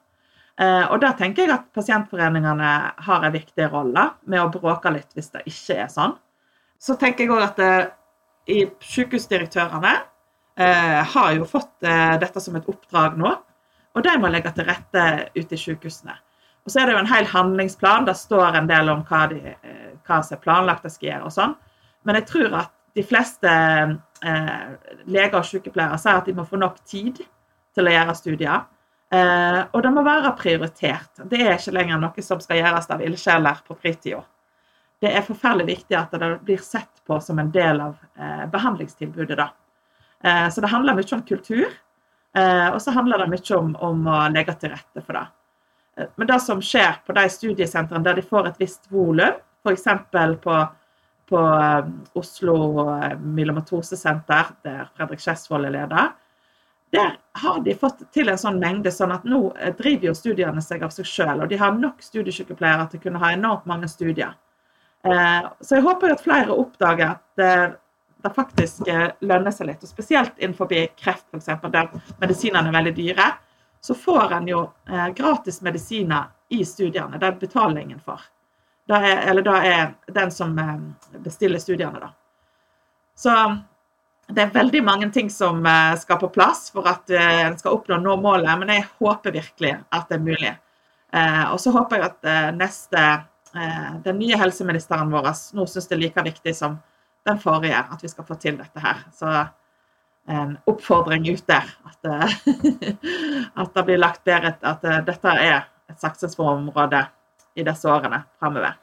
Eh, 0.59 0.85
og 0.91 0.99
da 1.03 1.13
tenker 1.15 1.47
jeg 1.47 1.55
at 1.55 1.67
pasientforeningene 1.75 2.71
har 3.07 3.25
en 3.25 3.35
viktig 3.35 3.69
rolle 3.71 4.09
med 4.27 4.43
å 4.43 4.51
bråke 4.51 4.91
litt 4.91 5.13
hvis 5.15 5.31
det 5.37 5.45
ikke 5.47 5.77
er 5.85 5.93
sånn. 5.93 6.17
Så 6.83 6.97
tenker 6.99 7.25
jeg 7.25 7.35
òg 7.35 7.45
at 7.45 7.61
eh, 7.63 7.91
i 8.51 8.65
sykehusdirektørene 8.83 9.93
eh, 10.59 10.99
har 11.15 11.37
jo 11.37 11.47
fått 11.47 11.87
eh, 11.87 12.17
dette 12.19 12.43
som 12.43 12.59
et 12.59 12.67
oppdrag 12.71 13.19
nå. 13.21 13.37
Og 13.95 14.05
de 14.05 14.17
må 14.19 14.31
legge 14.31 14.51
til 14.57 14.67
rette 14.67 15.05
ute 15.37 15.55
i 15.55 15.63
sykehusene. 15.63 16.19
Og 16.67 16.73
så 16.73 16.81
er 16.81 16.89
det 16.89 16.97
jo 16.97 17.03
en 17.03 17.11
hel 17.11 17.29
handlingsplan. 17.31 18.09
Der 18.09 18.19
står 18.19 18.59
en 18.59 18.69
del 18.71 18.91
om 18.93 19.05
hva, 19.09 19.25
de, 19.31 19.55
eh, 19.55 19.93
hva 20.07 20.21
som 20.25 20.37
er 20.37 20.43
planlagt 20.45 20.87
de 20.87 20.93
skal 20.93 21.13
gjøre 21.13 21.31
og 21.31 21.35
sånn. 21.35 21.55
Men 22.07 22.21
jeg 22.21 22.29
tror 22.31 22.57
at 22.65 22.75
de 22.97 23.05
fleste 23.07 23.51
eh, 23.51 24.65
leger 25.07 25.39
og 25.39 25.47
sykepleiere 25.47 25.99
sier 26.01 26.21
at 26.21 26.29
de 26.29 26.35
må 26.37 26.47
få 26.49 26.61
nok 26.61 26.81
tid 26.89 27.23
til 27.77 27.89
å 27.89 27.95
gjøre 27.95 28.17
studier. 28.19 28.67
Eh, 29.15 29.61
og 29.73 29.85
det 29.85 29.93
må 29.95 30.05
være 30.05 30.35
prioritert. 30.37 31.23
Det 31.31 31.41
er 31.45 31.55
ikke 31.55 31.77
lenger 31.77 32.03
noe 32.03 32.25
som 32.25 32.43
skal 32.45 32.61
gjøres 32.61 32.91
av 32.93 33.05
ildsjeler 33.05 33.63
på 33.67 33.79
fritida. 33.79 34.25
Det 34.99 35.13
er 35.15 35.23
forferdelig 35.23 35.69
viktig 35.77 35.95
at 35.95 36.15
det 36.19 36.31
blir 36.43 36.61
sett 36.63 37.05
på 37.07 37.21
som 37.23 37.39
en 37.39 37.53
del 37.55 37.81
av 37.81 37.97
eh, 38.19 38.45
behandlingstilbudet. 38.51 39.39
da. 39.39 39.53
Eh, 40.25 40.49
så 40.51 40.61
det 40.61 40.73
handler 40.73 40.99
mye 40.99 41.15
om 41.15 41.23
kultur, 41.23 41.69
eh, 42.37 42.69
og 42.73 42.81
så 42.83 42.95
handler 42.97 43.23
det 43.23 43.31
mye 43.33 43.59
om, 43.59 43.75
om, 43.77 44.07
å 44.11 44.19
legge 44.35 44.57
til 44.59 44.75
rette 44.75 45.05
for 45.05 45.21
det. 45.21 45.27
Eh, 45.99 46.11
men 46.17 46.31
det 46.31 46.41
som 46.47 46.63
skjer 46.63 47.03
på 47.07 47.17
de 47.19 47.27
studiesentrene 47.35 48.07
der 48.07 48.21
de 48.21 48.27
får 48.27 48.53
et 48.53 48.63
visst 48.63 48.87
volum, 48.95 49.41
f.eks. 49.67 49.89
på 50.45 50.61
på 51.29 51.39
eh, 51.39 51.85
Oslo 52.13 52.57
Myelomatosesenter, 53.21 54.55
der 54.65 54.89
Fredrik 54.97 55.21
Skjesvold 55.21 55.69
er 55.69 55.75
leder, 55.75 56.13
der 56.91 57.19
har 57.43 57.59
de 57.65 57.75
fått 57.77 58.07
til 58.17 58.31
en 58.33 58.41
sånn 58.41 58.61
mengde, 58.63 58.93
sånn 58.95 59.13
at 59.13 59.27
nå 59.29 59.43
eh, 59.59 59.75
driver 59.77 60.11
jo 60.11 60.15
studiene 60.17 60.63
seg 60.65 60.85
av 60.87 60.95
seg 60.95 61.09
sjøl. 61.09 61.43
Og 61.45 61.51
de 61.51 61.59
har 61.61 61.75
nok 61.77 62.01
studiesykepleiere 62.05 62.89
til 62.89 63.01
å 63.01 63.07
kunne 63.09 63.21
ha 63.23 63.33
enormt 63.37 63.69
mange 63.69 63.91
studier. 63.93 64.33
Eh, 65.05 65.51
så 65.61 65.77
jeg 65.77 65.85
håper 65.85 66.15
at 66.15 66.25
flere 66.25 66.57
oppdager 66.57 67.13
at 67.13 67.27
det, 67.39 68.33
faktisk 68.35 68.89
eh, 68.91 69.11
lønner 69.21 69.53
seg 69.55 69.69
litt. 69.69 69.85
Og 69.85 69.93
spesielt 69.93 70.41
innenfor 70.41 70.73
kreft, 70.97 71.29
f.eks., 71.33 71.69
der 71.69 71.93
medisinene 72.23 72.73
er 72.73 72.79
veldig 72.81 72.97
dyre. 72.97 73.29
Så 73.81 73.95
får 73.95 74.33
en 74.35 74.49
jo 74.49 74.65
gratis 75.17 75.61
medisiner 75.63 76.33
i 76.51 76.65
studiene. 76.67 77.19
Det 77.19 77.27
er 77.27 77.41
betalingen 77.41 78.01
for. 78.03 78.21
Det 78.89 78.97
er, 78.97 79.21
eller 79.31 79.45
det 79.47 79.57
er 79.69 79.91
den 80.17 80.33
som 80.35 80.57
bestiller 81.23 81.63
studiene, 81.63 82.01
da. 82.03 82.11
Så 83.19 83.35
det 84.29 84.43
er 84.43 84.53
veldig 84.53 84.83
mange 84.85 85.09
ting 85.11 85.31
som 85.33 85.67
eh, 85.67 85.95
skal 85.97 86.19
på 86.21 86.29
plass 86.33 86.69
for 86.75 86.89
at 86.89 87.11
eh, 87.11 87.47
en 87.47 87.57
skal 87.59 87.79
oppnå 87.79 87.97
nå 88.03 88.17
målet, 88.21 88.53
men 88.61 88.73
jeg 88.75 88.85
håper 89.01 89.33
virkelig 89.33 89.73
at 89.89 90.11
det 90.11 90.19
er 90.19 90.27
mulig. 90.27 90.53
Eh, 91.17 91.45
og 91.49 91.57
så 91.63 91.73
håper 91.73 91.97
jeg 91.97 92.11
at 92.11 92.55
neste, 92.57 93.05
den 94.05 94.19
nye 94.21 94.37
helseministeren 94.37 95.09
vår 95.09 95.31
nå 95.57 95.65
syns 95.65 95.89
det 95.89 95.97
er 95.97 96.03
like 96.03 96.25
viktig 96.27 96.53
som 96.55 96.77
den 97.25 97.41
forrige, 97.41 97.81
at 97.81 98.05
vi 98.05 98.11
skal 98.13 98.27
få 98.29 98.37
til 98.37 98.59
dette 98.61 98.83
her. 98.85 99.01
Så 99.17 99.33
en 100.29 100.57
oppfordring 100.69 101.27
ut 101.33 101.45
der 101.49 101.67
at, 101.89 102.09
at 103.63 103.75
det 103.75 103.85
blir 103.89 104.01
lagt 104.01 104.25
bedre 104.29 104.55
at 104.61 104.85
dette 105.07 105.35
er 105.35 105.67
et 105.89 106.01
satsingsområde 106.01 107.03
i 107.59 107.65
disse 107.67 107.89
årene 107.89 108.23
framover. 108.39 108.77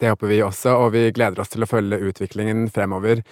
Det 0.00 0.10
håper 0.10 0.32
vi 0.32 0.42
også, 0.42 0.74
og 0.74 0.94
vi 0.96 1.06
gleder 1.14 1.44
oss 1.44 1.52
til 1.52 1.62
å 1.62 1.70
følge 1.70 2.00
utviklingen 2.08 2.66
fremover 2.72 3.22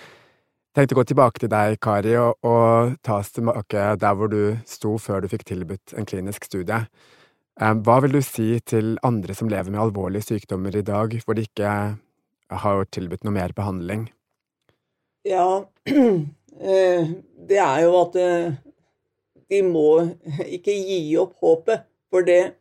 tenkte 0.77 0.95
å 0.95 1.01
gå 1.01 1.07
tilbake 1.11 1.43
til 1.43 1.51
deg, 1.53 1.79
Kari, 1.83 2.15
og, 2.21 2.39
og 2.47 2.95
ta 3.07 3.19
oss 3.21 3.33
tilbake 3.35 3.87
der 4.01 4.19
hvor 4.19 4.31
du 4.31 4.43
sto 4.69 4.97
før 5.03 5.25
du 5.25 5.31
fikk 5.33 5.47
tilbudt 5.49 5.97
en 5.99 6.07
klinisk 6.09 6.47
studie. 6.47 6.85
Hva 7.61 7.97
vil 8.05 8.15
du 8.17 8.23
si 8.25 8.55
til 8.65 8.95
andre 9.05 9.35
som 9.37 9.51
lever 9.51 9.73
med 9.73 9.83
alvorlige 9.83 10.31
sykdommer 10.31 10.77
i 10.79 10.87
dag, 10.87 11.19
hvor 11.27 11.37
de 11.37 11.45
ikke 11.45 11.73
har 12.63 12.87
tilbudt 12.95 13.27
noe 13.27 13.37
mer 13.37 13.53
behandling? 13.57 14.09
Ja, 15.29 15.67
eh, 15.85 16.23
det 16.59 17.59
er 17.63 17.83
jo 17.85 17.95
at 18.01 18.17
eh, 18.21 18.53
de 19.51 19.63
må 19.67 19.87
ikke 20.47 20.75
gi 20.75 21.01
opp 21.21 21.39
håpet, 21.43 21.87
for 22.11 22.27
det, 22.27 22.55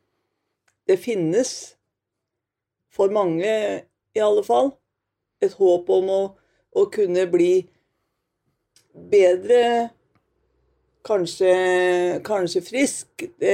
det 0.89 0.99
finnes, 1.01 1.51
for 2.93 3.11
mange 3.13 3.49
i 4.15 4.23
alle 4.23 4.43
fall, 4.45 4.73
et 5.41 5.53
håp 5.55 5.89
om 5.93 6.09
å, 6.11 6.21
å 6.75 6.85
kunne 6.91 7.25
bli 7.31 7.53
bedre 9.11 9.61
Kanskje, 11.09 11.51
kanskje 12.27 12.59
frisk. 12.61 13.23
Det, 13.39 13.53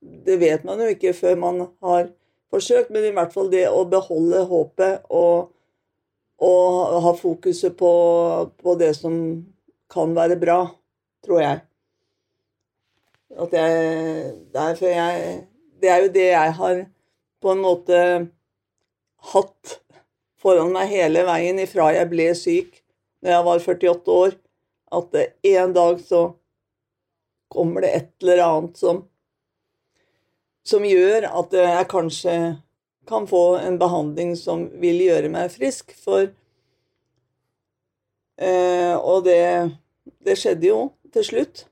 det, 0.00 0.36
vet 0.38 0.62
man 0.64 0.78
jo 0.80 0.86
ikke 0.94 1.10
før 1.18 1.34
man 1.40 1.58
har 1.82 2.06
forsøkt, 2.54 2.92
men 2.94 3.08
i 3.08 3.10
hvert 3.12 3.34
fall 3.34 3.50
det 3.52 3.64
å 3.68 3.82
beholde 3.90 4.44
håpet 4.46 5.10
og, 5.10 5.50
og 6.42 7.00
ha 7.04 7.12
fokuset 7.16 7.76
på, 7.78 7.92
på, 8.60 8.74
det 8.76 8.92
som 8.98 9.14
kan 9.92 10.12
være 10.16 10.36
bra, 10.40 10.58
tror 11.24 11.40
jeg. 11.40 11.62
At 13.36 13.52
jeg, 13.52 14.32
derfor 14.54 14.86
jeg 14.86 15.46
Det 15.80 15.88
er 15.90 15.98
jo 16.04 16.12
det 16.12 16.28
jeg 16.30 16.52
har 16.56 16.78
på 17.42 17.52
en 17.52 17.60
måte 17.60 17.98
hatt 19.32 19.74
foran 20.40 20.72
meg 20.72 20.88
hele 20.88 21.24
veien 21.26 21.58
ifra 21.60 21.90
jeg 21.92 22.08
ble 22.08 22.30
syk 22.38 22.78
når 23.20 23.32
jeg 23.32 23.44
var 23.44 23.60
48 23.60 24.14
år, 24.14 24.32
at 24.96 25.16
en 25.50 25.74
dag 25.74 26.00
så 26.00 26.22
kommer 27.52 27.84
det 27.84 27.90
et 27.96 28.10
eller 28.22 28.42
annet 28.46 28.80
som 28.80 29.02
som 30.66 30.86
gjør 30.86 31.28
at 31.28 31.54
jeg 31.54 31.88
kanskje 31.90 32.34
kan 33.08 33.26
få 33.30 33.56
en 33.58 33.78
behandling 33.78 34.34
som 34.38 34.66
vil 34.82 35.00
gjøre 35.06 35.30
meg 35.32 35.52
frisk. 35.54 35.94
For 36.02 36.28
eh, 38.38 38.94
Og 38.96 39.24
det, 39.24 39.76
det 40.26 40.38
skjedde 40.40 40.70
jo 40.70 40.80
til 41.14 41.24
slutt. 41.30 41.66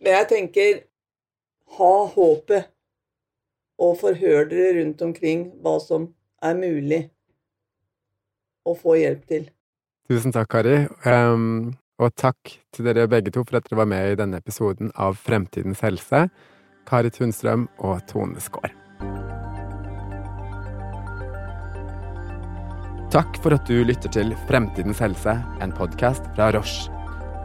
Men 0.00 0.16
jeg 0.20 0.28
tenker 0.30 0.82
ha 1.78 1.94
håpet, 2.14 2.70
og 3.80 3.96
forhør 4.00 4.48
dere 4.50 4.80
rundt 4.80 5.02
omkring 5.02 5.46
hva 5.64 5.78
som 5.80 6.10
er 6.44 6.56
mulig 6.58 7.00
å 8.68 8.74
få 8.76 8.98
hjelp 9.00 9.22
til. 9.30 9.46
Tusen 10.10 10.34
takk, 10.34 10.50
Kari. 10.52 10.76
Um, 11.06 11.72
og 12.00 12.12
takk 12.18 12.58
til 12.74 12.88
dere 12.88 13.08
begge 13.08 13.32
to 13.32 13.44
for 13.46 13.60
at 13.60 13.68
dere 13.68 13.80
var 13.80 13.88
med 13.92 14.12
i 14.12 14.20
denne 14.20 14.40
episoden 14.42 14.92
av 15.00 15.16
Fremtidens 15.20 15.84
helse. 15.86 16.26
Kari 16.88 17.12
Tunstrøm 17.14 17.68
og 17.78 18.00
Tone 18.10 18.40
Skaar. 18.42 18.74
Takk 23.10 23.40
for 23.42 23.50
at 23.50 23.66
du 23.66 23.80
lytter 23.82 24.06
til 24.14 24.28
Fremtidens 24.46 25.00
helse, 25.02 25.32
en 25.58 25.72
podkast 25.74 26.28
fra 26.36 26.52
Roche. 26.54 26.92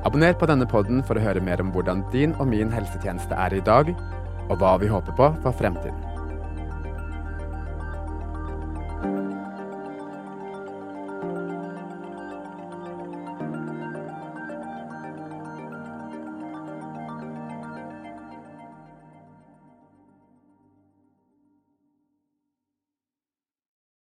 Abonner 0.05 0.35
på 0.37 0.45
denne 0.45 0.67
podden 0.69 0.99
for 1.07 1.17
å 1.17 1.23
høre 1.23 1.41
mer 1.41 1.63
om 1.63 1.71
hvordan 1.73 2.03
din 2.13 2.35
og 2.37 2.51
min 2.51 2.69
helsetjeneste 2.69 3.33
er 3.33 3.55
i 3.57 3.63
dag, 3.65 3.89
og 4.45 4.59
hva 4.61 4.75
vi 4.77 4.91
håper 4.93 5.17
på 5.17 5.31
for 5.41 5.57
fremtiden. 5.57 6.04